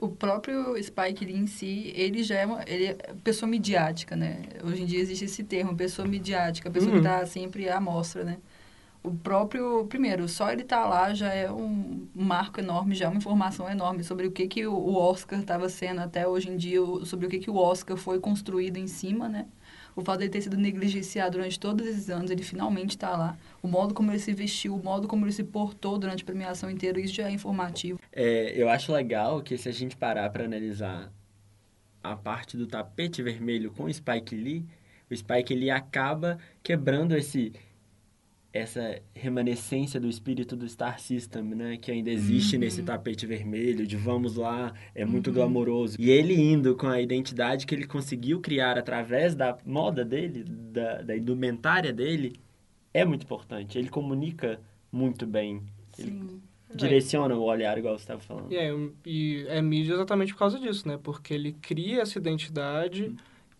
O 0.00 0.08
próprio 0.08 0.80
Spike 0.82 1.24
Lee 1.24 1.36
em 1.36 1.46
si, 1.46 1.92
ele 1.96 2.22
já 2.22 2.36
é 2.36 2.46
uma 2.46 2.62
ele 2.66 2.86
é 2.86 2.94
pessoa 3.24 3.48
midiática, 3.50 4.14
né? 4.14 4.42
Hoje 4.64 4.82
em 4.82 4.86
dia 4.86 5.00
existe 5.00 5.24
esse 5.24 5.42
termo, 5.44 5.76
pessoa 5.76 6.06
midiática, 6.06 6.70
pessoa 6.70 6.94
Uhum. 6.94 7.00
que 7.02 7.08
está 7.08 7.26
sempre 7.26 7.68
à 7.68 7.80
mostra, 7.80 8.22
né? 8.24 8.38
O 9.02 9.12
próprio, 9.12 9.86
primeiro, 9.86 10.28
só 10.28 10.50
ele 10.52 10.62
estar 10.62 10.86
lá 10.88 11.14
já 11.14 11.32
é 11.32 11.50
um 11.50 12.06
marco 12.14 12.60
enorme, 12.60 12.94
já 12.94 13.06
é 13.06 13.08
uma 13.08 13.18
informação 13.18 13.68
enorme 13.70 14.04
sobre 14.04 14.26
o 14.26 14.32
que, 14.32 14.48
que 14.48 14.66
o- 14.66 14.94
Oscar 14.96 15.40
estava 15.40 15.68
sendo 15.68 16.00
até 16.00 16.26
hoje 16.28 16.50
em 16.50 16.56
dia, 16.56 16.80
sobre 17.04 17.26
o 17.26 17.30
que, 17.30 17.38
que 17.38 17.50
o 17.50 17.56
Oscar 17.56 17.96
foi 17.96 18.20
construído 18.20 18.76
em 18.78 18.86
cima, 18.88 19.28
né? 19.28 19.46
O 19.98 20.00
fato 20.00 20.18
de 20.18 20.26
ele 20.26 20.30
ter 20.30 20.42
sido 20.42 20.56
negligenciado 20.56 21.32
durante 21.32 21.58
todos 21.58 21.84
esses 21.84 22.08
anos, 22.08 22.30
ele 22.30 22.44
finalmente 22.44 22.90
está 22.90 23.16
lá. 23.16 23.36
O 23.60 23.66
modo 23.66 23.92
como 23.92 24.12
ele 24.12 24.20
se 24.20 24.32
vestiu, 24.32 24.76
o 24.76 24.80
modo 24.80 25.08
como 25.08 25.24
ele 25.24 25.32
se 25.32 25.42
portou 25.42 25.98
durante 25.98 26.22
a 26.22 26.24
premiação 26.24 26.70
inteira, 26.70 27.00
isso 27.00 27.14
já 27.14 27.26
é 27.26 27.32
informativo. 27.32 27.98
É, 28.12 28.52
eu 28.54 28.68
acho 28.68 28.92
legal 28.92 29.42
que 29.42 29.58
se 29.58 29.68
a 29.68 29.72
gente 29.72 29.96
parar 29.96 30.30
para 30.30 30.44
analisar 30.44 31.12
a 32.00 32.14
parte 32.14 32.56
do 32.56 32.64
tapete 32.64 33.24
vermelho 33.24 33.72
com 33.72 33.86
o 33.86 33.92
Spike 33.92 34.36
Lee, 34.36 34.64
o 35.10 35.16
Spike 35.16 35.52
Lee 35.52 35.68
acaba 35.68 36.38
quebrando 36.62 37.16
esse 37.16 37.52
essa 38.52 39.00
remanescência 39.14 40.00
do 40.00 40.08
espírito 40.08 40.56
do 40.56 40.66
Star 40.68 40.98
System, 40.98 41.42
né, 41.42 41.76
que 41.76 41.90
ainda 41.90 42.10
existe 42.10 42.56
nesse 42.56 42.82
tapete 42.82 43.26
vermelho, 43.26 43.86
de 43.86 43.96
vamos 43.96 44.36
lá, 44.36 44.72
é 44.94 45.04
muito 45.04 45.30
glamouroso. 45.30 45.96
E 46.00 46.10
ele 46.10 46.34
indo 46.34 46.74
com 46.74 46.86
a 46.86 47.00
identidade 47.00 47.66
que 47.66 47.74
ele 47.74 47.86
conseguiu 47.86 48.40
criar 48.40 48.78
através 48.78 49.34
da 49.34 49.56
moda 49.66 50.04
dele, 50.04 50.44
da, 50.44 51.02
da 51.02 51.16
indumentária 51.16 51.92
dele, 51.92 52.36
é 52.92 53.04
muito 53.04 53.24
importante. 53.24 53.78
Ele 53.78 53.88
comunica 53.88 54.58
muito 54.90 55.26
bem. 55.26 55.62
Ele 55.98 56.10
Sim. 56.10 56.40
direciona 56.74 57.34
o 57.34 57.42
olhar, 57.42 57.76
igual 57.76 57.98
você 57.98 58.04
estava 58.04 58.20
falando. 58.20 58.50
E 58.50 58.56
é, 58.56 58.74
e 59.04 59.44
é 59.46 59.60
mídia 59.60 59.92
exatamente 59.92 60.32
por 60.32 60.38
causa 60.38 60.58
disso, 60.58 60.88
né? 60.88 60.98
Porque 61.02 61.34
ele 61.34 61.52
cria 61.52 62.00
essa 62.00 62.18
identidade 62.18 63.14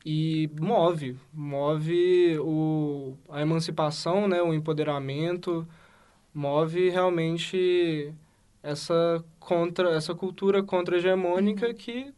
e 0.05 0.51
move, 0.61 1.19
move 1.33 2.39
o, 2.41 3.17
a 3.29 3.41
emancipação, 3.43 4.29
né? 4.29 4.43
O 4.43 4.55
empoderamento, 4.55 5.67
move 6.35 6.91
realmente 6.91 8.13
essa 8.63 9.25
contra 9.41 9.91
essa 9.97 10.15
cultura 10.15 10.63
contra-hegemônica 10.63 11.73
que 11.75 12.15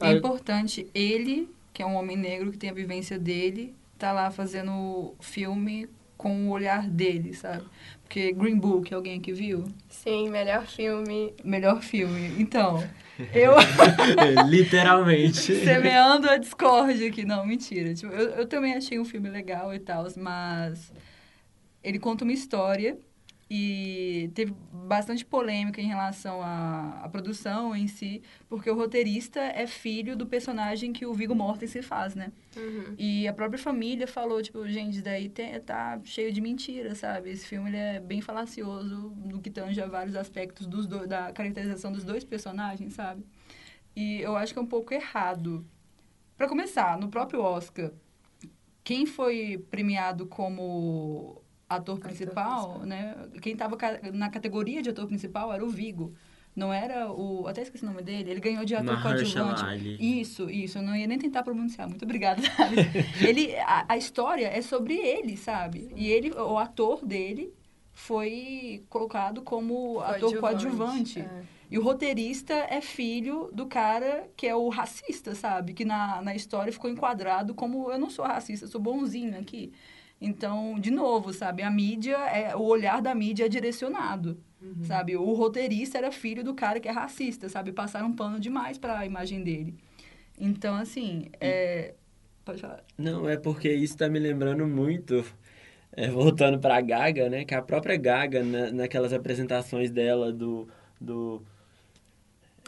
É 0.00 0.08
Ah, 0.08 0.10
importante 0.10 0.90
ele, 0.94 1.48
que 1.72 1.82
é 1.82 1.86
um 1.86 1.94
homem 1.94 2.16
negro 2.16 2.50
que 2.50 2.58
tem 2.58 2.70
a 2.70 2.74
vivência 2.74 3.18
dele, 3.18 3.74
tá 3.98 4.12
lá 4.12 4.30
fazendo 4.30 5.14
filme 5.20 5.88
com 6.16 6.48
o 6.48 6.50
olhar 6.50 6.88
dele, 6.88 7.34
sabe? 7.34 7.64
Porque 8.02 8.32
Green 8.32 8.58
Book, 8.58 8.92
alguém 8.94 9.18
aqui 9.18 9.32
viu? 9.32 9.64
Sim, 9.88 10.30
melhor 10.30 10.66
filme. 10.66 11.34
Melhor 11.44 11.82
filme. 11.82 12.34
Então, 12.40 12.94
eu 13.34 13.54
Literalmente. 14.48 15.54
semeando 15.64 16.28
a 16.28 16.36
discórdia 16.36 17.08
aqui. 17.08 17.24
Não, 17.24 17.46
mentira. 17.46 17.94
Tipo, 17.94 18.12
eu, 18.12 18.30
eu 18.30 18.46
também 18.46 18.74
achei 18.74 18.98
um 18.98 19.04
filme 19.04 19.28
legal 19.28 19.74
e 19.74 19.78
tal, 19.78 20.06
mas 20.16 20.92
ele 21.82 21.98
conta 21.98 22.24
uma 22.24 22.32
história 22.32 22.98
e 23.52 24.30
teve 24.32 24.54
bastante 24.72 25.24
polêmica 25.24 25.80
em 25.80 25.88
relação 25.88 26.40
à, 26.40 27.00
à 27.02 27.08
produção 27.08 27.74
em 27.74 27.88
si, 27.88 28.22
porque 28.48 28.70
o 28.70 28.76
roteirista 28.76 29.40
é 29.40 29.66
filho 29.66 30.16
do 30.16 30.24
personagem 30.24 30.92
que 30.92 31.04
o 31.04 31.12
Viggo 31.12 31.34
Mortensen 31.34 31.82
faz, 31.82 32.14
né? 32.14 32.30
Uhum. 32.56 32.94
E 32.96 33.26
a 33.26 33.32
própria 33.32 33.58
família 33.58 34.06
falou, 34.06 34.40
tipo, 34.40 34.68
gente, 34.68 34.94
isso 34.94 35.02
daí 35.02 35.28
tem, 35.28 35.58
tá 35.60 36.00
cheio 36.04 36.32
de 36.32 36.40
mentira, 36.40 36.94
sabe? 36.94 37.30
Esse 37.30 37.44
filme 37.44 37.70
ele 37.70 37.76
é 37.76 37.98
bem 37.98 38.20
falacioso 38.20 39.12
no 39.24 39.40
que 39.40 39.50
tange 39.50 39.80
a 39.82 39.86
vários 39.86 40.14
aspectos 40.14 40.68
dos 40.68 40.86
do, 40.86 41.08
da 41.08 41.32
caracterização 41.32 41.90
dos 41.90 42.04
dois 42.04 42.22
personagens, 42.22 42.92
sabe? 42.92 43.24
E 43.96 44.20
eu 44.20 44.36
acho 44.36 44.52
que 44.52 44.60
é 44.60 44.62
um 44.62 44.66
pouco 44.66 44.94
errado. 44.94 45.66
Pra 46.36 46.48
começar, 46.48 46.96
no 46.98 47.08
próprio 47.08 47.40
Oscar, 47.40 47.90
quem 48.84 49.06
foi 49.06 49.58
premiado 49.70 50.24
como 50.24 51.39
ator 51.70 51.98
principal, 52.00 52.68
principal. 52.80 52.86
né? 52.86 53.16
Quem 53.40 53.54
tava 53.56 53.76
ca- 53.76 54.00
na 54.12 54.28
categoria 54.28 54.82
de 54.82 54.90
ator 54.90 55.06
principal 55.06 55.52
era 55.52 55.64
o 55.64 55.68
Vigo. 55.70 56.12
Não 56.54 56.72
era 56.72 57.10
o. 57.12 57.46
Até 57.46 57.62
esqueci 57.62 57.84
o 57.84 57.86
nome 57.86 58.02
dele. 58.02 58.28
Ele 58.32 58.40
ganhou 58.40 58.64
de 58.64 58.74
ator 58.74 58.96
coadjuvante. 59.02 59.64
Isso, 60.20 60.50
isso. 60.50 60.78
Eu 60.78 60.82
não 60.82 60.96
ia 60.96 61.06
nem 61.06 61.16
tentar 61.16 61.44
pronunciar. 61.44 61.88
Muito 61.88 62.04
obrigada, 62.04 62.42
sabe? 62.42 62.76
ele, 63.24 63.54
a, 63.60 63.84
a 63.88 63.96
história 63.96 64.48
é 64.48 64.60
sobre 64.60 64.94
ele, 64.96 65.36
sabe? 65.36 65.92
E 65.94 66.08
ele, 66.10 66.32
o 66.32 66.58
ator 66.58 67.06
dele 67.06 67.54
foi 67.92 68.82
colocado 68.88 69.42
como 69.42 70.00
ator 70.00 70.30
coadjuvante. 70.40 71.20
É. 71.20 71.42
E 71.70 71.78
o 71.78 71.82
roteirista 71.84 72.52
é 72.52 72.80
filho 72.80 73.48
do 73.52 73.66
cara 73.66 74.28
que 74.36 74.44
é 74.44 74.56
o 74.56 74.68
racista, 74.68 75.36
sabe? 75.36 75.72
Que 75.72 75.84
na, 75.84 76.20
na 76.20 76.34
história 76.34 76.72
ficou 76.72 76.90
enquadrado 76.90 77.54
como 77.54 77.92
eu 77.92 77.98
não 77.98 78.10
sou 78.10 78.24
racista, 78.24 78.64
eu 78.66 78.70
sou 78.70 78.80
bonzinho 78.80 79.38
aqui. 79.38 79.72
Então, 80.20 80.78
de 80.78 80.90
novo, 80.90 81.32
sabe? 81.32 81.62
A 81.62 81.70
mídia, 81.70 82.16
é, 82.28 82.54
o 82.54 82.62
olhar 82.62 83.00
da 83.00 83.14
mídia 83.14 83.46
é 83.46 83.48
direcionado, 83.48 84.38
sabe? 84.82 85.16
O 85.16 85.32
roteirista 85.32 85.96
era 85.98 86.12
filho 86.12 86.44
do 86.44 86.54
cara 86.54 86.78
que 86.78 86.88
é 86.88 86.90
racista, 86.92 87.48
sabe? 87.48 87.72
Passaram 87.72 88.08
um 88.08 88.12
pano 88.14 88.38
demais 88.38 88.76
para 88.76 88.98
a 88.98 89.06
imagem 89.06 89.42
dele. 89.42 89.74
Então, 90.38 90.74
assim, 90.74 91.30
é... 91.40 91.94
Pode 92.44 92.60
falar. 92.60 92.82
Não, 92.98 93.28
é 93.28 93.36
porque 93.36 93.72
isso 93.72 93.96
tá 93.96 94.08
me 94.08 94.18
lembrando 94.18 94.66
muito, 94.66 95.24
é, 95.92 96.08
voltando 96.08 96.58
pra 96.58 96.80
Gaga, 96.80 97.28
né? 97.30 97.44
Que 97.44 97.54
a 97.54 97.62
própria 97.62 97.96
Gaga, 97.96 98.42
na, 98.44 98.70
naquelas 98.72 99.12
apresentações 99.12 99.90
dela 99.90 100.32
do... 100.32 100.68
do 101.00 101.42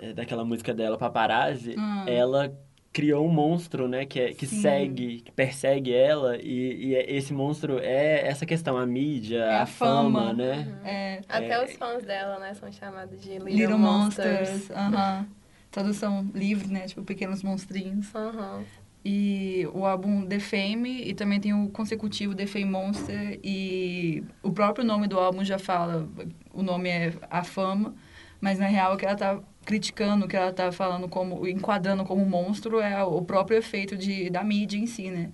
é, 0.00 0.12
daquela 0.12 0.44
música 0.44 0.72
dela, 0.74 0.96
Paparazzi, 0.98 1.74
Hum. 1.78 2.04
ela 2.08 2.56
criou 2.92 3.26
um 3.26 3.30
monstro, 3.32 3.88
né? 3.88 4.04
Que, 4.04 4.20
é, 4.20 4.32
que 4.34 4.46
Sim. 4.46 4.60
segue, 4.60 5.20
que 5.22 5.32
persegue 5.32 5.92
ela. 5.94 6.36
E, 6.36 6.88
e 6.88 6.94
é- 6.94 7.10
esse 7.12 7.32
monstro 7.32 7.78
é 7.78 8.26
essa 8.26 8.44
questão, 8.44 8.76
a 8.76 8.86
mídia, 8.86 9.38
É 9.38 9.58
a 9.58 9.62
a, 9.62 9.66
fama, 9.66 10.26
fama. 10.26 10.32
né? 10.34 10.80
É, 10.84 11.20
Até 11.28 11.64
os 11.64 11.72
fãs 11.76 12.04
dela, 12.04 12.38
né, 12.38 12.54
são 12.54 12.70
chamados 12.72 13.20
de 13.22 13.30
Little, 13.38 13.48
Little 13.48 13.78
Monsters. 13.78 14.50
Monsters. 14.50 14.70
Aham. 14.70 15.26
Tradução 15.70 16.30
livre, 16.34 16.68
né? 16.68 16.86
Tipo, 16.86 17.02
pequenos 17.02 17.42
monstrinhos. 17.42 18.14
Aham. 18.14 18.62
E 19.04 19.66
o 19.74 19.84
álbum 19.84 20.24
The 20.26 20.38
Fame, 20.38 21.02
e 21.08 21.12
também 21.14 21.40
tem 21.40 21.52
o 21.52 21.68
consecutivo 21.70 22.36
The 22.36 22.46
Fame 22.46 22.66
Monster, 22.66 23.40
e 23.42 24.22
o 24.42 24.52
próprio 24.52 24.84
nome 24.84 25.08
do 25.08 25.18
álbum 25.18 25.42
já 25.44 25.58
fala, 25.58 26.08
o 26.54 26.62
nome 26.62 26.88
é 26.88 27.12
A 27.28 27.42
Fama, 27.42 27.94
mas 28.40 28.60
na 28.60 28.66
real 28.66 28.94
o 28.94 28.96
que 28.96 29.04
ela 29.04 29.16
tá 29.16 29.40
criticando, 29.64 30.26
o 30.26 30.28
que 30.28 30.36
ela 30.36 30.52
tá 30.52 30.72
falando 30.72 31.08
como, 31.08 31.46
enquadrando 31.46 32.04
como 32.04 32.24
monstro 32.26 32.80
é 32.80 33.02
o 33.02 33.22
próprio 33.22 33.58
efeito 33.58 33.96
de, 33.96 34.30
da 34.30 34.42
mídia 34.42 34.78
em 34.78 34.86
si, 34.86 35.10
né? 35.10 35.30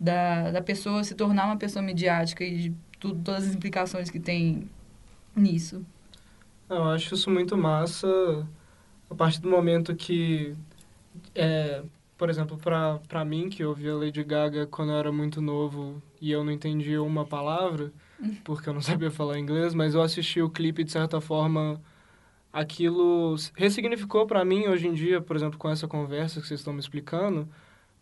Da, 0.00 0.50
da 0.50 0.62
pessoa 0.62 1.04
se 1.04 1.14
tornar 1.14 1.46
uma 1.46 1.56
pessoa 1.56 1.82
midiática 1.82 2.44
e 2.44 2.56
de 2.56 2.74
tudo, 2.98 3.22
todas 3.22 3.48
as 3.48 3.54
implicações 3.54 4.10
que 4.10 4.20
tem 4.20 4.68
nisso. 5.34 5.84
Eu 6.68 6.84
acho 6.84 7.14
isso 7.14 7.30
muito 7.30 7.56
massa 7.56 8.46
a 9.10 9.14
partir 9.14 9.40
do 9.40 9.48
momento 9.48 9.94
que, 9.94 10.54
é, 11.34 11.82
por 12.16 12.30
exemplo, 12.30 12.56
pra, 12.56 12.98
pra 13.08 13.24
mim, 13.24 13.50
que 13.50 13.62
eu 13.62 13.70
ouvia 13.70 13.94
Lady 13.94 14.24
Gaga 14.24 14.66
quando 14.66 14.92
eu 14.92 14.96
era 14.96 15.12
muito 15.12 15.40
novo 15.40 16.02
e 16.20 16.30
eu 16.30 16.42
não 16.42 16.52
entendia 16.52 17.02
uma 17.02 17.26
palavra, 17.26 17.92
porque 18.44 18.68
eu 18.68 18.72
não 18.72 18.80
sabia 18.82 19.10
falar 19.10 19.38
inglês, 19.38 19.74
mas 19.74 19.94
eu 19.94 20.00
assisti 20.02 20.40
o 20.40 20.48
clipe 20.48 20.82
de 20.84 20.92
certa 20.92 21.20
forma 21.20 21.80
aquilo 22.52 23.34
ressignificou 23.54 24.26
pra 24.26 24.44
mim 24.44 24.66
hoje 24.66 24.86
em 24.86 24.92
dia, 24.92 25.20
por 25.20 25.34
exemplo, 25.36 25.58
com 25.58 25.70
essa 25.70 25.88
conversa 25.88 26.40
que 26.40 26.46
vocês 26.46 26.60
estão 26.60 26.72
me 26.72 26.80
explicando, 26.80 27.48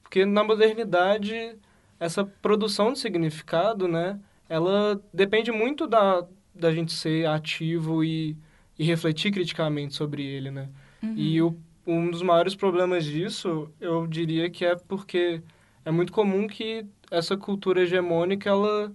porque 0.03 0.25
na 0.25 0.43
modernidade 0.43 1.57
essa 1.99 2.25
produção 2.25 2.93
de 2.93 2.99
significado, 2.99 3.87
né, 3.87 4.19
ela 4.49 5.01
depende 5.13 5.53
muito 5.53 5.87
da, 5.87 6.27
da 6.55 6.73
gente 6.73 6.93
ser 6.93 7.27
ativo 7.27 8.03
e, 8.03 8.37
e 8.79 8.85
refletir 8.85 9.31
criticamente 9.31 9.95
sobre 9.95 10.25
ele, 10.25 10.51
né? 10.51 10.69
E 11.17 11.41
o, 11.41 11.57
um 11.87 12.11
dos 12.11 12.23
maiores 12.23 12.55
problemas 12.55 13.05
disso, 13.05 13.71
eu 13.81 14.07
diria 14.07 14.51
que 14.51 14.65
é 14.65 14.75
porque 14.75 15.43
é 15.85 15.91
muito 15.91 16.13
comum 16.13 16.47
que 16.47 16.87
essa 17.11 17.37
cultura 17.37 17.83
hegemônica, 17.83 18.49
ela 18.49 18.93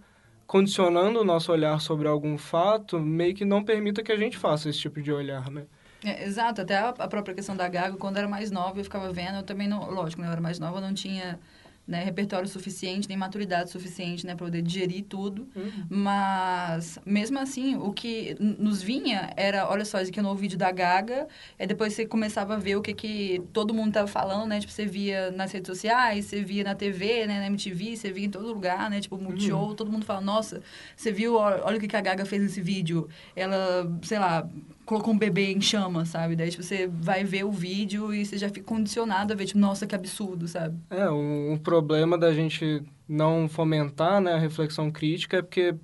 condicionando 0.48 1.20
o 1.20 1.24
nosso 1.24 1.52
olhar 1.52 1.80
sobre 1.80 2.08
algum 2.08 2.38
fato, 2.38 3.00
meio 3.00 3.34
que 3.34 3.46
não 3.46 3.64
permita 3.64 4.04
que 4.04 4.12
a 4.12 4.18
gente 4.18 4.38
faça 4.38 4.70
esse 4.70 4.80
tipo 4.80 5.02
de 5.02 5.12
olhar, 5.12 5.50
né? 5.50 5.66
É, 6.04 6.24
exato, 6.24 6.62
até 6.62 6.78
a, 6.78 6.94
própria 6.94 7.34
questão 7.34 7.56
da 7.56 7.68
Gaga, 7.68 7.98
quando 7.98 8.18
eu 8.18 8.20
era 8.20 8.28
mais 8.28 8.52
nova, 8.52 8.80
eu 8.80 8.84
ficava 8.84 9.12
vendo, 9.12 9.38
eu 9.38 9.44
também 9.44 9.68
não, 9.68 9.90
lógico, 9.90 10.22
quando 10.22 10.28
eu 10.28 10.34
era 10.34 10.42
mais 10.42 10.60
nova, 10.60 10.78
eu 10.78 10.82
não 10.82 10.94
tinha 10.94 11.40
né, 11.88 12.04
repertório 12.04 12.48
suficiente, 12.48 13.08
nem 13.08 13.18
maturidade 13.18 13.70
suficiente, 13.70 14.26
né, 14.26 14.36
para 14.36 14.46
poder 14.46 14.62
digerir 14.62 15.06
tudo, 15.08 15.48
mas 15.90 16.98
mesmo 17.06 17.38
assim, 17.40 17.76
o 17.76 17.94
que 17.94 18.36
nos 18.40 18.82
vinha 18.82 19.32
era, 19.38 19.70
olha 19.70 19.86
só, 19.86 20.00
esse 20.00 20.10
aqui 20.10 20.20
é 20.20 20.22
o 20.22 20.26
novo 20.26 20.40
vídeo 20.40 20.58
da 20.58 20.72
Gaga, 20.72 21.28
aí 21.60 21.68
depois 21.68 21.94
você 21.94 22.06
começava 22.06 22.56
a 22.56 22.58
ver 22.58 22.76
o 22.76 22.82
que 22.82 22.94
que 22.94 23.42
todo 23.54 23.74
mundo 23.74 23.94
tava 23.94 24.08
falando, 24.08 24.48
né, 24.48 24.60
tipo, 24.60 24.72
você 24.72 24.86
via 24.86 25.30
nas 25.32 25.52
redes 25.52 25.68
sociais, 25.68 26.26
você 26.26 26.42
via 26.42 26.64
na 26.64 26.74
TV, 26.74 27.28
né, 27.28 27.40
na 27.40 27.48
MTV, 27.48 27.96
você 27.96 28.12
via 28.12 28.26
em 28.26 28.32
todo 28.32 28.48
lugar, 28.48 28.90
né, 28.90 29.00
tipo, 29.00 29.18
Multishow, 29.18 29.76
todo 29.76 29.92
mundo 29.92 30.06
fala, 30.06 30.22
nossa, 30.22 30.62
você 30.96 31.12
viu, 31.12 31.36
olha, 31.36 31.64
olha 31.64 31.78
o 31.78 31.80
que 31.80 31.88
que 31.88 31.96
a 31.96 32.02
Gaga 32.02 32.26
fez 32.26 32.42
nesse 32.42 32.62
vídeo, 32.62 33.08
ela, 33.36 33.88
sei 34.02 34.18
lá, 34.18 34.50
colocou 34.86 35.14
um 35.14 35.18
bebê 35.18 35.52
em 35.52 35.60
chama, 35.60 36.06
sabe? 36.06 36.36
Daí, 36.36 36.50
tipo, 36.50 36.64
você 36.64 36.88
vai 36.88 37.24
ver 37.24 37.44
o 37.44 37.52
vídeo 37.52 38.14
e 38.14 38.26
você 38.26 38.38
já 38.38 38.50
fica 38.50 38.66
condicionado 38.66 39.34
a 39.34 39.36
ver, 39.36 39.46
tipo, 39.46 39.60
nossa, 39.60 39.88
que 39.88 39.96
absurdo, 39.96 40.48
sabe? 40.48 40.78
É, 40.90 41.10
um, 41.10 41.54
um 41.54 41.58
problema 41.58 42.18
da 42.18 42.32
gente 42.34 42.84
não 43.08 43.50
fomentar 43.50 44.22
né, 44.22 44.34
a 44.34 44.38
reflexão 44.38 44.92
crítica 44.92 45.38
é 45.38 45.42
porque, 45.42 45.76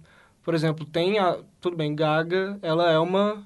por 0.44 0.54
exemplo, 0.54 0.86
tem 0.86 1.20
a... 1.20 1.38
Tudo 1.60 1.76
bem, 1.76 1.96
Gaga, 1.96 2.58
ela 2.62 2.92
é 2.92 3.00
uma, 3.00 3.46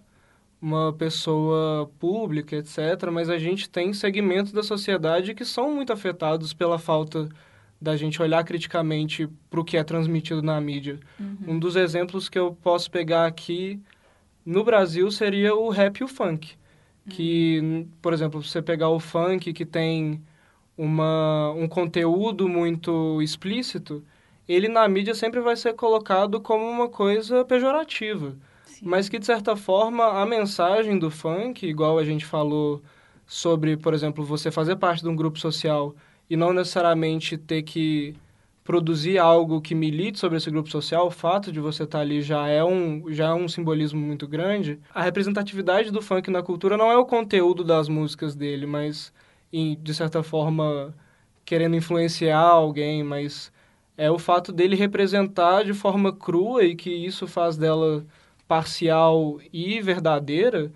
uma 0.62 0.94
pessoa 0.94 1.90
pública, 2.00 2.56
etc., 2.58 3.10
mas 3.12 3.30
a 3.30 3.38
gente 3.38 3.70
tem 3.70 3.94
segmentos 3.94 4.52
da 4.52 4.64
sociedade 4.64 5.34
que 5.34 5.46
são 5.46 5.74
muito 5.74 5.92
afetados 5.92 6.54
pela 6.54 6.78
falta 6.78 7.30
da 7.82 7.96
gente 7.96 8.22
olhar 8.22 8.44
criticamente 8.44 9.28
para 9.50 9.60
o 9.60 9.64
que 9.64 9.78
é 9.78 9.84
transmitido 9.84 10.42
na 10.42 10.60
mídia. 10.60 11.00
Um 11.46 11.60
dos 11.60 11.76
exemplos 11.76 12.30
que 12.30 12.40
eu 12.40 12.58
posso 12.62 12.90
pegar 12.90 13.26
aqui 13.26 13.82
no 14.46 14.64
Brasil 14.64 15.10
seria 15.12 15.56
o 15.56 15.70
rap 15.70 15.98
e 16.00 16.04
o 16.04 16.08
funk. 16.08 16.56
Que, 17.10 17.58
n- 17.62 17.90
por 18.02 18.14
exemplo, 18.14 18.42
você 18.44 18.62
pegar 18.62 18.90
o 18.90 19.00
funk 19.00 19.54
que 19.54 19.66
tem 19.66 20.22
uma, 20.78 21.52
um 21.54 21.68
conteúdo 21.68 22.48
muito 22.50 23.22
explícito, 23.22 24.04
ele 24.48 24.68
na 24.68 24.88
mídia 24.88 25.16
sempre 25.16 25.40
vai 25.42 25.56
ser 25.56 25.74
colocado 25.74 26.40
como 26.42 26.66
uma 26.70 26.90
coisa 26.90 27.46
pejorativa. 27.46 28.36
Mas 28.82 29.10
que, 29.10 29.18
de 29.20 29.26
certa 29.26 29.56
forma, 29.56 30.22
a 30.22 30.26
mensagem 30.26 31.00
do 31.00 31.10
funk, 31.10 31.66
igual 31.68 31.98
a 31.98 32.04
gente 32.06 32.26
falou 32.26 32.82
sobre, 33.26 33.78
por 33.78 33.94
exemplo, 33.94 34.24
você 34.24 34.52
fazer 34.52 34.76
parte 34.76 35.02
de 35.02 35.10
um 35.10 35.16
grupo 35.16 35.40
social 35.40 35.96
e 36.30 36.36
não 36.38 36.54
necessariamente 36.54 37.38
ter 37.38 37.64
que 37.64 38.16
produzir 38.66 39.20
algo 39.20 39.62
que 39.62 39.76
milite 39.76 40.20
sobre 40.20 40.38
esse 40.38 40.50
grupo 40.50 40.70
social, 40.72 41.06
o 41.08 41.12
fato 41.12 41.52
de 41.52 41.60
você 41.60 41.84
estar 41.84 42.00
ali 42.00 42.22
já 42.24 42.48
é 42.48 42.64
um, 42.64 43.14
já 43.14 43.28
é 43.28 43.34
um 43.34 43.48
simbolismo 43.48 44.02
muito 44.02 44.28
grande. 44.28 44.80
A 44.94 45.04
representatividade 45.04 45.92
do 45.92 46.02
funk 46.02 46.32
na 46.32 46.42
cultura 46.42 46.76
não 46.76 46.92
é 46.92 46.98
o 46.98 47.06
conteúdo 47.06 47.64
das 47.64 47.88
músicas 47.88 48.36
dele, 48.36 48.66
mas, 48.66 49.14
em- 49.54 49.78
de 49.82 49.94
certa 49.94 50.24
forma, 50.24 50.96
querendo 51.46 51.76
influenciar 51.76 52.40
alguém, 52.40 53.04
mas 53.04 53.52
é 53.96 54.10
o 54.10 54.18
fato 54.18 54.52
dele 54.52 54.76
representar 54.76 55.64
de 55.64 55.74
forma 55.74 56.12
crua 56.12 56.64
e 56.64 56.76
que 56.76 56.90
isso 56.90 57.28
faz 57.28 57.56
dela 57.58 58.04
parcial 58.48 59.40
e 59.54 59.80
verdadeira 59.80 60.72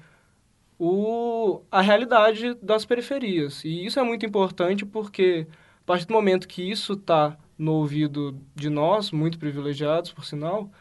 o, 0.78 1.62
a 1.72 1.82
realidade 1.82 2.54
das 2.62 2.86
periferias. 2.86 3.64
E 3.66 3.86
isso 3.86 4.00
é 4.00 4.04
muito 4.04 4.26
importante 4.26 4.86
porque, 4.86 5.48
a 5.82 5.86
partir 5.86 6.06
do 6.06 6.14
momento 6.14 6.48
que 6.48 6.62
isso 6.70 6.94
está 6.94 7.36
no 7.60 7.74
ouvido 7.74 8.40
de 8.56 8.70
nós, 8.70 9.12
muito 9.12 9.38
privilegiados, 9.38 10.14
por 10.14 10.24
sinal, 10.24 10.72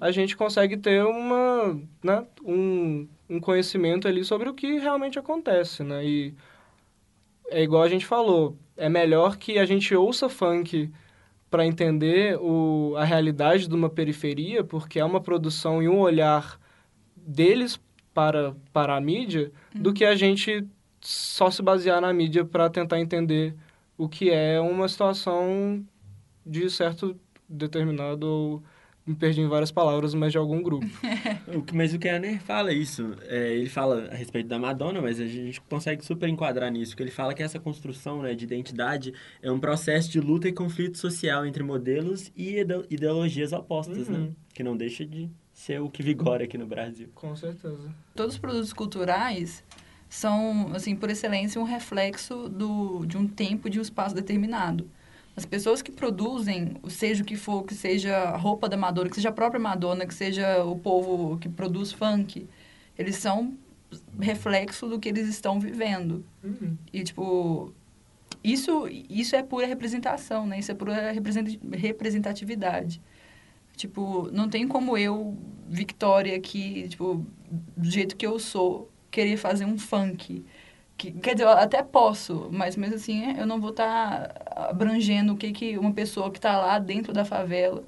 a 0.00 0.10
gente 0.10 0.34
consegue 0.34 0.78
ter 0.78 1.04
uma, 1.04 1.78
né, 2.02 2.26
um, 2.42 3.06
um 3.28 3.38
conhecimento 3.38 4.08
ali 4.08 4.24
sobre 4.24 4.48
o 4.48 4.54
que 4.54 4.78
realmente 4.78 5.18
acontece, 5.18 5.84
né? 5.84 6.02
E 6.02 6.34
é 7.50 7.62
igual 7.62 7.82
a 7.82 7.88
gente 7.88 8.06
falou, 8.06 8.56
é 8.78 8.88
melhor 8.88 9.36
que 9.36 9.58
a 9.58 9.66
gente 9.66 9.94
ouça 9.94 10.26
funk 10.26 10.90
para 11.50 11.66
entender 11.66 12.38
o, 12.40 12.94
a 12.96 13.04
realidade 13.04 13.68
de 13.68 13.74
uma 13.74 13.90
periferia, 13.90 14.64
porque 14.64 14.98
é 14.98 15.04
uma 15.04 15.20
produção 15.20 15.82
e 15.82 15.88
um 15.88 16.00
olhar 16.00 16.58
deles 17.14 17.78
para, 18.14 18.56
para 18.72 18.96
a 18.96 19.00
mídia, 19.02 19.52
do 19.74 19.92
que 19.92 20.02
a 20.02 20.14
gente 20.14 20.66
só 20.98 21.50
se 21.50 21.60
basear 21.62 22.00
na 22.00 22.10
mídia 22.10 22.42
para 22.42 22.70
tentar 22.70 22.98
entender 23.00 23.54
o 23.98 24.08
que 24.08 24.30
é 24.30 24.58
uma 24.60 24.88
situação 24.88 25.84
de 26.46 26.68
certo 26.70 27.16
determinado, 27.48 28.26
ou 28.26 28.62
me 29.04 29.14
perdi 29.16 29.40
em 29.40 29.48
várias 29.48 29.72
palavras, 29.72 30.14
mas 30.14 30.30
de 30.32 30.38
algum 30.38 30.62
grupo. 30.62 30.86
O 31.54 31.60
que- 31.62 31.74
Mas 31.74 31.92
o 31.92 31.98
Kenner 31.98 32.40
fala 32.40 32.72
isso. 32.72 33.14
É, 33.22 33.52
ele 33.54 33.68
fala 33.68 34.08
a 34.10 34.14
respeito 34.14 34.48
da 34.48 34.58
Madonna, 34.58 35.02
mas 35.02 35.20
a 35.20 35.26
gente 35.26 35.60
consegue 35.62 36.04
super 36.04 36.28
enquadrar 36.28 36.70
nisso. 36.70 36.96
Que 36.96 37.02
ele 37.02 37.10
fala 37.10 37.34
que 37.34 37.42
essa 37.42 37.58
construção 37.58 38.22
né, 38.22 38.32
de 38.34 38.44
identidade 38.44 39.12
é 39.42 39.50
um 39.50 39.58
processo 39.58 40.08
de 40.10 40.20
luta 40.20 40.48
e 40.48 40.52
conflito 40.52 40.96
social 40.98 41.44
entre 41.44 41.62
modelos 41.64 42.30
e 42.36 42.58
ide- 42.60 42.86
ideologias 42.90 43.52
opostas, 43.52 44.08
né? 44.08 44.18
Uhum. 44.18 44.34
Que 44.54 44.62
não 44.62 44.76
deixa 44.76 45.04
de 45.04 45.28
ser 45.52 45.80
o 45.80 45.90
que 45.90 46.02
vigora 46.02 46.44
aqui 46.44 46.56
no 46.56 46.66
Brasil. 46.66 47.08
Com 47.14 47.34
certeza. 47.36 47.92
Todos 48.14 48.34
os 48.36 48.40
produtos 48.40 48.72
culturais 48.72 49.62
são, 50.08 50.70
assim, 50.74 50.94
por 50.94 51.10
excelência, 51.10 51.60
um 51.60 51.64
reflexo 51.64 52.48
do, 52.48 53.04
de 53.04 53.16
um 53.18 53.26
tempo, 53.26 53.68
de 53.68 53.78
um 53.78 53.82
espaço 53.82 54.14
determinado. 54.14 54.88
As 55.34 55.46
pessoas 55.46 55.80
que 55.80 55.90
produzem, 55.90 56.76
seja 56.88 57.22
o 57.22 57.26
que 57.26 57.36
for, 57.36 57.64
que 57.64 57.74
seja 57.74 58.14
a 58.14 58.36
roupa 58.36 58.68
da 58.68 58.76
Madonna, 58.76 59.08
que 59.08 59.16
seja 59.16 59.30
a 59.30 59.32
própria 59.32 59.60
Madonna, 59.60 60.06
que 60.06 60.14
seja 60.14 60.62
o 60.64 60.76
povo 60.76 61.38
que 61.38 61.48
produz 61.48 61.90
funk, 61.90 62.46
eles 62.98 63.16
são 63.16 63.54
reflexo 64.20 64.86
do 64.86 64.98
que 64.98 65.08
eles 65.08 65.28
estão 65.28 65.58
vivendo. 65.58 66.24
Uhum. 66.44 66.76
E, 66.92 67.02
tipo, 67.02 67.72
isso, 68.44 68.86
isso 69.08 69.34
é 69.34 69.42
pura 69.42 69.66
representação, 69.66 70.46
né? 70.46 70.58
Isso 70.58 70.70
é 70.70 70.74
pura 70.74 71.12
represent- 71.12 71.58
representatividade. 71.72 73.00
Tipo, 73.74 74.28
não 74.32 74.48
tem 74.48 74.68
como 74.68 74.98
eu, 74.98 75.36
Victoria, 75.68 76.36
aqui, 76.36 76.88
tipo, 76.88 77.24
do 77.76 77.90
jeito 77.90 78.16
que 78.16 78.26
eu 78.26 78.38
sou, 78.38 78.90
querer 79.10 79.38
fazer 79.38 79.64
um 79.64 79.78
funk 79.78 80.44
que, 81.02 81.10
quer 81.10 81.34
dizer, 81.34 81.44
eu 81.44 81.50
até 81.50 81.82
posso, 81.82 82.48
mas 82.52 82.76
mesmo 82.76 82.94
assim 82.94 83.36
eu 83.36 83.44
não 83.44 83.60
vou 83.60 83.70
estar 83.70 84.28
tá 84.28 84.68
abrangendo 84.70 85.32
o 85.32 85.36
que, 85.36 85.50
que 85.50 85.76
uma 85.76 85.92
pessoa 85.92 86.30
que 86.30 86.38
está 86.38 86.56
lá 86.56 86.78
dentro 86.78 87.12
da 87.12 87.24
favela, 87.24 87.82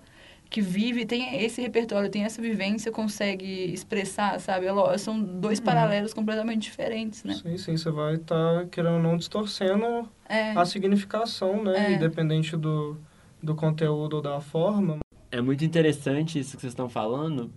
que 0.50 0.60
vive, 0.60 1.06
tem 1.06 1.42
esse 1.42 1.60
repertório, 1.60 2.10
tem 2.10 2.24
essa 2.24 2.42
vivência, 2.42 2.90
consegue 2.90 3.72
expressar, 3.72 4.40
sabe? 4.40 4.66
São 4.98 5.20
dois 5.20 5.58
uhum. 5.58 5.64
paralelos 5.64 6.12
completamente 6.12 6.62
diferentes, 6.62 7.22
né? 7.24 7.34
Sim, 7.34 7.56
sim, 7.56 7.76
você 7.76 7.90
vai 7.90 8.14
estar, 8.14 8.60
tá, 8.60 8.66
querendo 8.66 8.94
ou 8.94 9.02
não, 9.02 9.16
distorcendo 9.16 10.08
é. 10.28 10.50
a 10.52 10.64
significação, 10.64 11.62
né? 11.62 11.92
É. 11.92 11.92
Independente 11.94 12.56
do, 12.56 12.96
do 13.42 13.54
conteúdo 13.54 14.16
ou 14.16 14.22
da 14.22 14.40
forma. 14.40 14.98
É 15.30 15.40
muito 15.40 15.64
interessante 15.64 16.38
isso 16.38 16.56
que 16.56 16.62
vocês 16.62 16.72
estão 16.72 16.88
falando 16.88 17.50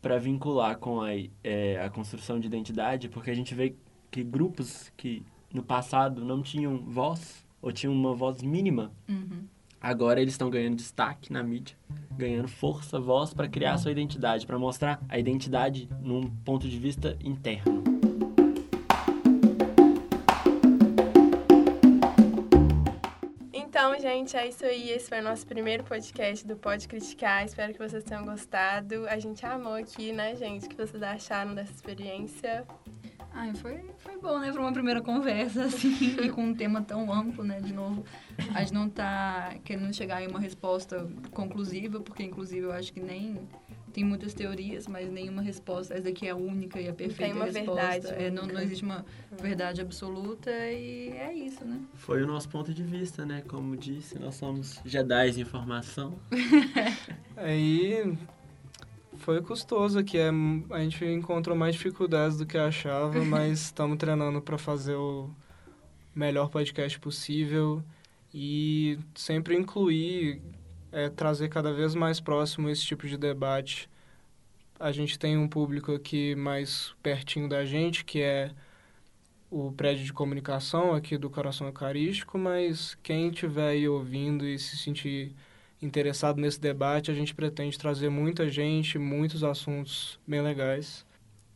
para 0.00 0.18
vincular 0.18 0.78
com 0.78 1.00
a, 1.00 1.10
é, 1.42 1.80
a 1.84 1.90
construção 1.90 2.38
de 2.38 2.46
identidade, 2.46 3.08
porque 3.08 3.30
a 3.30 3.34
gente 3.34 3.54
vê 3.54 3.74
que 4.10 4.22
grupos 4.22 4.92
que 4.96 5.22
no 5.52 5.62
passado 5.62 6.24
não 6.24 6.42
tinham 6.42 6.78
voz, 6.78 7.44
ou 7.60 7.72
tinham 7.72 7.94
uma 7.94 8.14
voz 8.14 8.42
mínima, 8.42 8.92
uhum. 9.08 9.44
agora 9.80 10.20
eles 10.20 10.34
estão 10.34 10.50
ganhando 10.50 10.76
destaque 10.76 11.32
na 11.32 11.42
mídia, 11.42 11.76
ganhando 12.16 12.48
força, 12.48 13.00
voz 13.00 13.32
para 13.32 13.48
criar 13.48 13.74
a 13.74 13.78
sua 13.78 13.90
identidade, 13.90 14.46
para 14.46 14.58
mostrar 14.58 15.00
a 15.08 15.18
identidade 15.18 15.88
num 16.02 16.30
ponto 16.44 16.68
de 16.68 16.78
vista 16.78 17.16
interno. 17.22 17.82
Então, 23.52 24.00
gente, 24.00 24.34
é 24.36 24.48
isso 24.48 24.64
aí. 24.64 24.88
Esse 24.88 25.10
foi 25.10 25.20
o 25.20 25.22
nosso 25.22 25.46
primeiro 25.46 25.84
podcast 25.84 26.46
do 26.46 26.56
Pode 26.56 26.88
Criticar. 26.88 27.44
Espero 27.44 27.74
que 27.74 27.78
vocês 27.78 28.02
tenham 28.02 28.24
gostado. 28.24 29.06
A 29.06 29.18
gente 29.18 29.44
amou 29.44 29.74
aqui, 29.74 30.12
né, 30.12 30.34
gente? 30.34 30.64
O 30.64 30.68
que 30.70 30.76
vocês 30.76 31.02
acharam 31.02 31.54
dessa 31.54 31.72
experiência? 31.72 32.66
Ai, 33.38 33.52
foi, 33.52 33.84
foi 33.98 34.18
bom, 34.18 34.38
né? 34.38 34.50
Para 34.50 34.62
uma 34.62 34.72
primeira 34.72 35.02
conversa, 35.02 35.64
assim, 35.68 36.16
e 36.22 36.30
com 36.30 36.42
um 36.42 36.54
tema 36.54 36.80
tão 36.80 37.12
amplo, 37.12 37.44
né? 37.44 37.60
De 37.60 37.72
novo, 37.72 38.02
a 38.54 38.60
gente 38.60 38.72
não 38.72 38.88
tá 38.88 39.54
querendo 39.62 39.92
chegar 39.94 40.22
em 40.22 40.26
uma 40.26 40.40
resposta 40.40 41.06
conclusiva, 41.32 42.00
porque, 42.00 42.22
inclusive, 42.22 42.64
eu 42.64 42.72
acho 42.72 42.90
que 42.94 43.00
nem 43.00 43.38
tem 43.92 44.04
muitas 44.04 44.32
teorias, 44.32 44.86
mas 44.86 45.10
nenhuma 45.10 45.42
resposta. 45.42 45.92
Essa 45.92 46.04
daqui 46.04 46.26
é 46.26 46.30
a 46.30 46.36
única 46.36 46.80
e 46.80 46.88
a 46.88 46.94
perfeita 46.94 47.24
tem 47.24 47.32
uma 47.34 47.44
resposta. 47.44 48.00
Verdade, 48.00 48.24
é, 48.24 48.30
não, 48.30 48.46
não 48.46 48.60
existe 48.60 48.84
uma 48.84 49.04
verdade 49.40 49.82
absoluta 49.82 50.50
e 50.50 51.10
é 51.10 51.32
isso, 51.34 51.62
né? 51.64 51.80
Foi 51.94 52.22
o 52.22 52.26
nosso 52.26 52.48
ponto 52.48 52.72
de 52.72 52.82
vista, 52.82 53.26
né? 53.26 53.42
Como 53.46 53.76
disse, 53.76 54.18
nós 54.18 54.34
somos 54.34 54.80
Jedi 54.84 55.32
de 55.32 55.40
informação. 55.42 56.18
Aí 57.36 58.16
foi 59.18 59.42
custoso 59.42 59.98
aqui. 59.98 60.18
É, 60.18 60.30
a 60.70 60.80
gente 60.80 61.04
encontrou 61.04 61.56
mais 61.56 61.74
dificuldades 61.74 62.38
do 62.38 62.46
que 62.46 62.56
achava, 62.56 63.22
mas 63.24 63.60
estamos 63.62 63.96
treinando 63.98 64.40
para 64.40 64.58
fazer 64.58 64.94
o 64.94 65.30
melhor 66.14 66.48
podcast 66.48 66.98
possível 66.98 67.82
e 68.32 68.98
sempre 69.14 69.56
incluir, 69.56 70.42
é, 70.92 71.08
trazer 71.08 71.48
cada 71.48 71.72
vez 71.72 71.94
mais 71.94 72.20
próximo 72.20 72.68
esse 72.68 72.82
tipo 72.84 73.06
de 73.06 73.16
debate. 73.16 73.88
A 74.78 74.92
gente 74.92 75.18
tem 75.18 75.36
um 75.36 75.48
público 75.48 75.92
aqui 75.92 76.34
mais 76.34 76.94
pertinho 77.02 77.48
da 77.48 77.64
gente, 77.64 78.04
que 78.04 78.20
é 78.20 78.52
o 79.50 79.72
prédio 79.72 80.04
de 80.04 80.12
comunicação 80.12 80.92
aqui 80.94 81.16
do 81.16 81.30
Coração 81.30 81.66
Eucarístico, 81.66 82.36
mas 82.36 82.96
quem 83.02 83.28
estiver 83.28 83.68
aí 83.70 83.88
ouvindo 83.88 84.46
e 84.46 84.58
se 84.58 84.76
sentir 84.76 85.34
interessado 85.80 86.40
nesse 86.40 86.60
debate. 86.60 87.10
A 87.10 87.14
gente 87.14 87.34
pretende 87.34 87.78
trazer 87.78 88.08
muita 88.08 88.48
gente, 88.48 88.98
muitos 88.98 89.44
assuntos 89.44 90.18
bem 90.26 90.40
legais. 90.40 91.04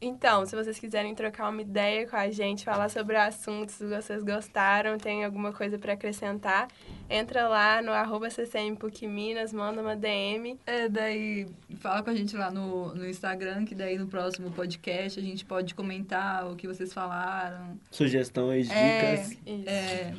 Então, 0.02 0.46
se 0.46 0.56
vocês 0.56 0.78
quiserem 0.78 1.14
trocar 1.14 1.50
uma 1.50 1.61
ideia 1.61 2.09
com 2.09 2.16
a 2.16 2.30
gente, 2.30 2.64
falar 2.64 2.88
sobre 2.88 3.16
assuntos 3.16 3.76
que 3.76 3.85
vocês 3.85 4.22
gostaram, 4.22 4.96
tem 4.96 5.26
alguma 5.26 5.52
coisa 5.52 5.78
para 5.78 5.92
acrescentar, 5.92 6.68
entra 7.09 7.46
lá 7.46 7.83
no 7.83 7.92
arroba 7.92 8.28
ccmpucminas, 8.30 9.52
manda 9.52 9.83
uma 9.83 9.94
DM. 9.94 10.59
É, 10.66 10.88
daí 10.88 11.46
fala 11.80 12.02
com 12.02 12.09
a 12.09 12.14
gente 12.14 12.35
lá 12.35 12.50
no, 12.50 12.94
no 12.94 13.06
Instagram, 13.06 13.66
que 13.66 13.74
daí 13.74 13.98
no 13.98 14.06
próximo 14.06 14.50
podcast 14.50 15.20
a 15.20 15.22
gente 15.22 15.44
pode 15.44 15.74
comentar 15.74 16.50
o 16.50 16.56
que 16.56 16.66
vocês 16.66 16.94
falaram. 16.94 17.78
Sugestões, 17.90 18.70
é, 18.70 19.16
dicas. 19.16 19.38
É, 19.66 20.14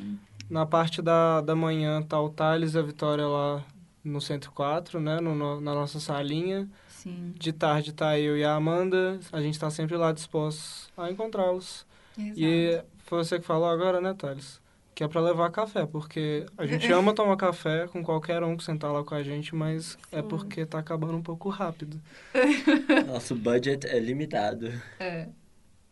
Na 0.48 0.64
parte 0.64 1.02
da, 1.02 1.40
da 1.40 1.56
manhã 1.56 2.00
tá 2.02 2.20
o 2.20 2.30
Thales 2.30 2.74
e 2.74 2.78
a 2.78 2.82
Vitória 2.82 3.26
lá 3.26 3.64
no 4.04 4.20
Centro 4.20 4.50
4, 4.52 5.00
né? 5.00 5.20
No, 5.20 5.34
no, 5.34 5.60
na 5.60 5.74
nossa 5.74 6.00
salinha. 6.00 6.68
Sim. 6.88 7.32
De 7.36 7.52
tarde 7.52 7.92
tá 7.92 8.18
eu 8.18 8.36
e 8.36 8.44
a 8.44 8.54
Amanda. 8.54 9.18
A 9.32 9.40
gente 9.40 9.54
está 9.54 9.70
sempre 9.70 9.96
lá 9.96 10.12
dispostos 10.12 10.90
a 10.96 11.10
encontrá-los. 11.10 11.86
E 12.18 12.80
foi 13.04 13.24
você 13.24 13.38
que 13.38 13.46
falou 13.46 13.68
agora, 13.68 14.00
né, 14.00 14.14
Thales? 14.14 14.60
Que 14.94 15.02
é 15.02 15.08
para 15.08 15.22
levar 15.22 15.50
café, 15.50 15.86
porque 15.86 16.44
a 16.58 16.66
gente 16.66 16.92
ama 16.92 17.12
tomar 17.14 17.36
café 17.36 17.86
com 17.88 18.02
qualquer 18.02 18.42
um 18.42 18.56
que 18.56 18.62
sentar 18.62 18.92
lá 18.92 19.02
com 19.02 19.14
a 19.14 19.22
gente, 19.22 19.54
mas 19.54 19.96
é 20.12 20.16
Sim. 20.16 20.18
é 20.18 20.22
porque 20.22 20.66
tá 20.66 20.78
acabando 20.78 21.16
um 21.16 21.22
pouco 21.22 21.48
rápido. 21.48 22.00
Nosso 23.06 23.34
budget 23.34 23.86
é 23.86 23.98
limitado. 23.98 24.70
É. 25.00 25.28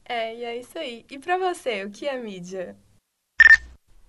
É, 0.05 0.37
e 0.37 0.45
é 0.45 0.59
isso 0.59 0.77
aí. 0.77 1.07
E 1.09 1.19
para 1.19 1.39
você, 1.39 1.85
o 1.85 1.91
que 1.91 2.07
é 2.07 2.21
mídia? 2.21 2.77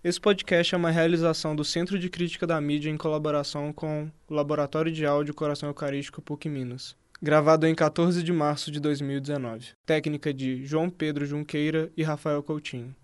Esse 0.04 0.20
podcast 0.20 0.74
é 0.74 0.78
uma 0.80 0.90
realização 0.90 1.56
do 1.56 1.64
Centro 1.64 2.00
de 2.00 2.10
Crítica 2.10 2.48
da 2.48 2.60
Mídia 2.60 2.90
em 2.90 2.98
colaboração 2.98 3.72
com 3.72 4.10
o 4.28 4.34
Laboratório 4.34 4.92
de 4.92 5.06
Áudio 5.06 5.32
Coração 5.32 5.70
Eucarístico 5.70 6.24
PUC 6.24 6.50
Minas. 6.50 6.96
Gravado 7.22 7.68
em 7.68 7.76
14 7.76 8.24
de 8.24 8.34
março 8.34 8.72
de 8.72 8.80
2019. 8.80 9.74
Técnica 9.86 10.34
de 10.34 10.66
João 10.66 10.90
Pedro 10.90 11.24
Junqueira 11.24 11.92
e 11.96 12.02
Rafael 12.02 12.42
Coutinho. 12.42 12.96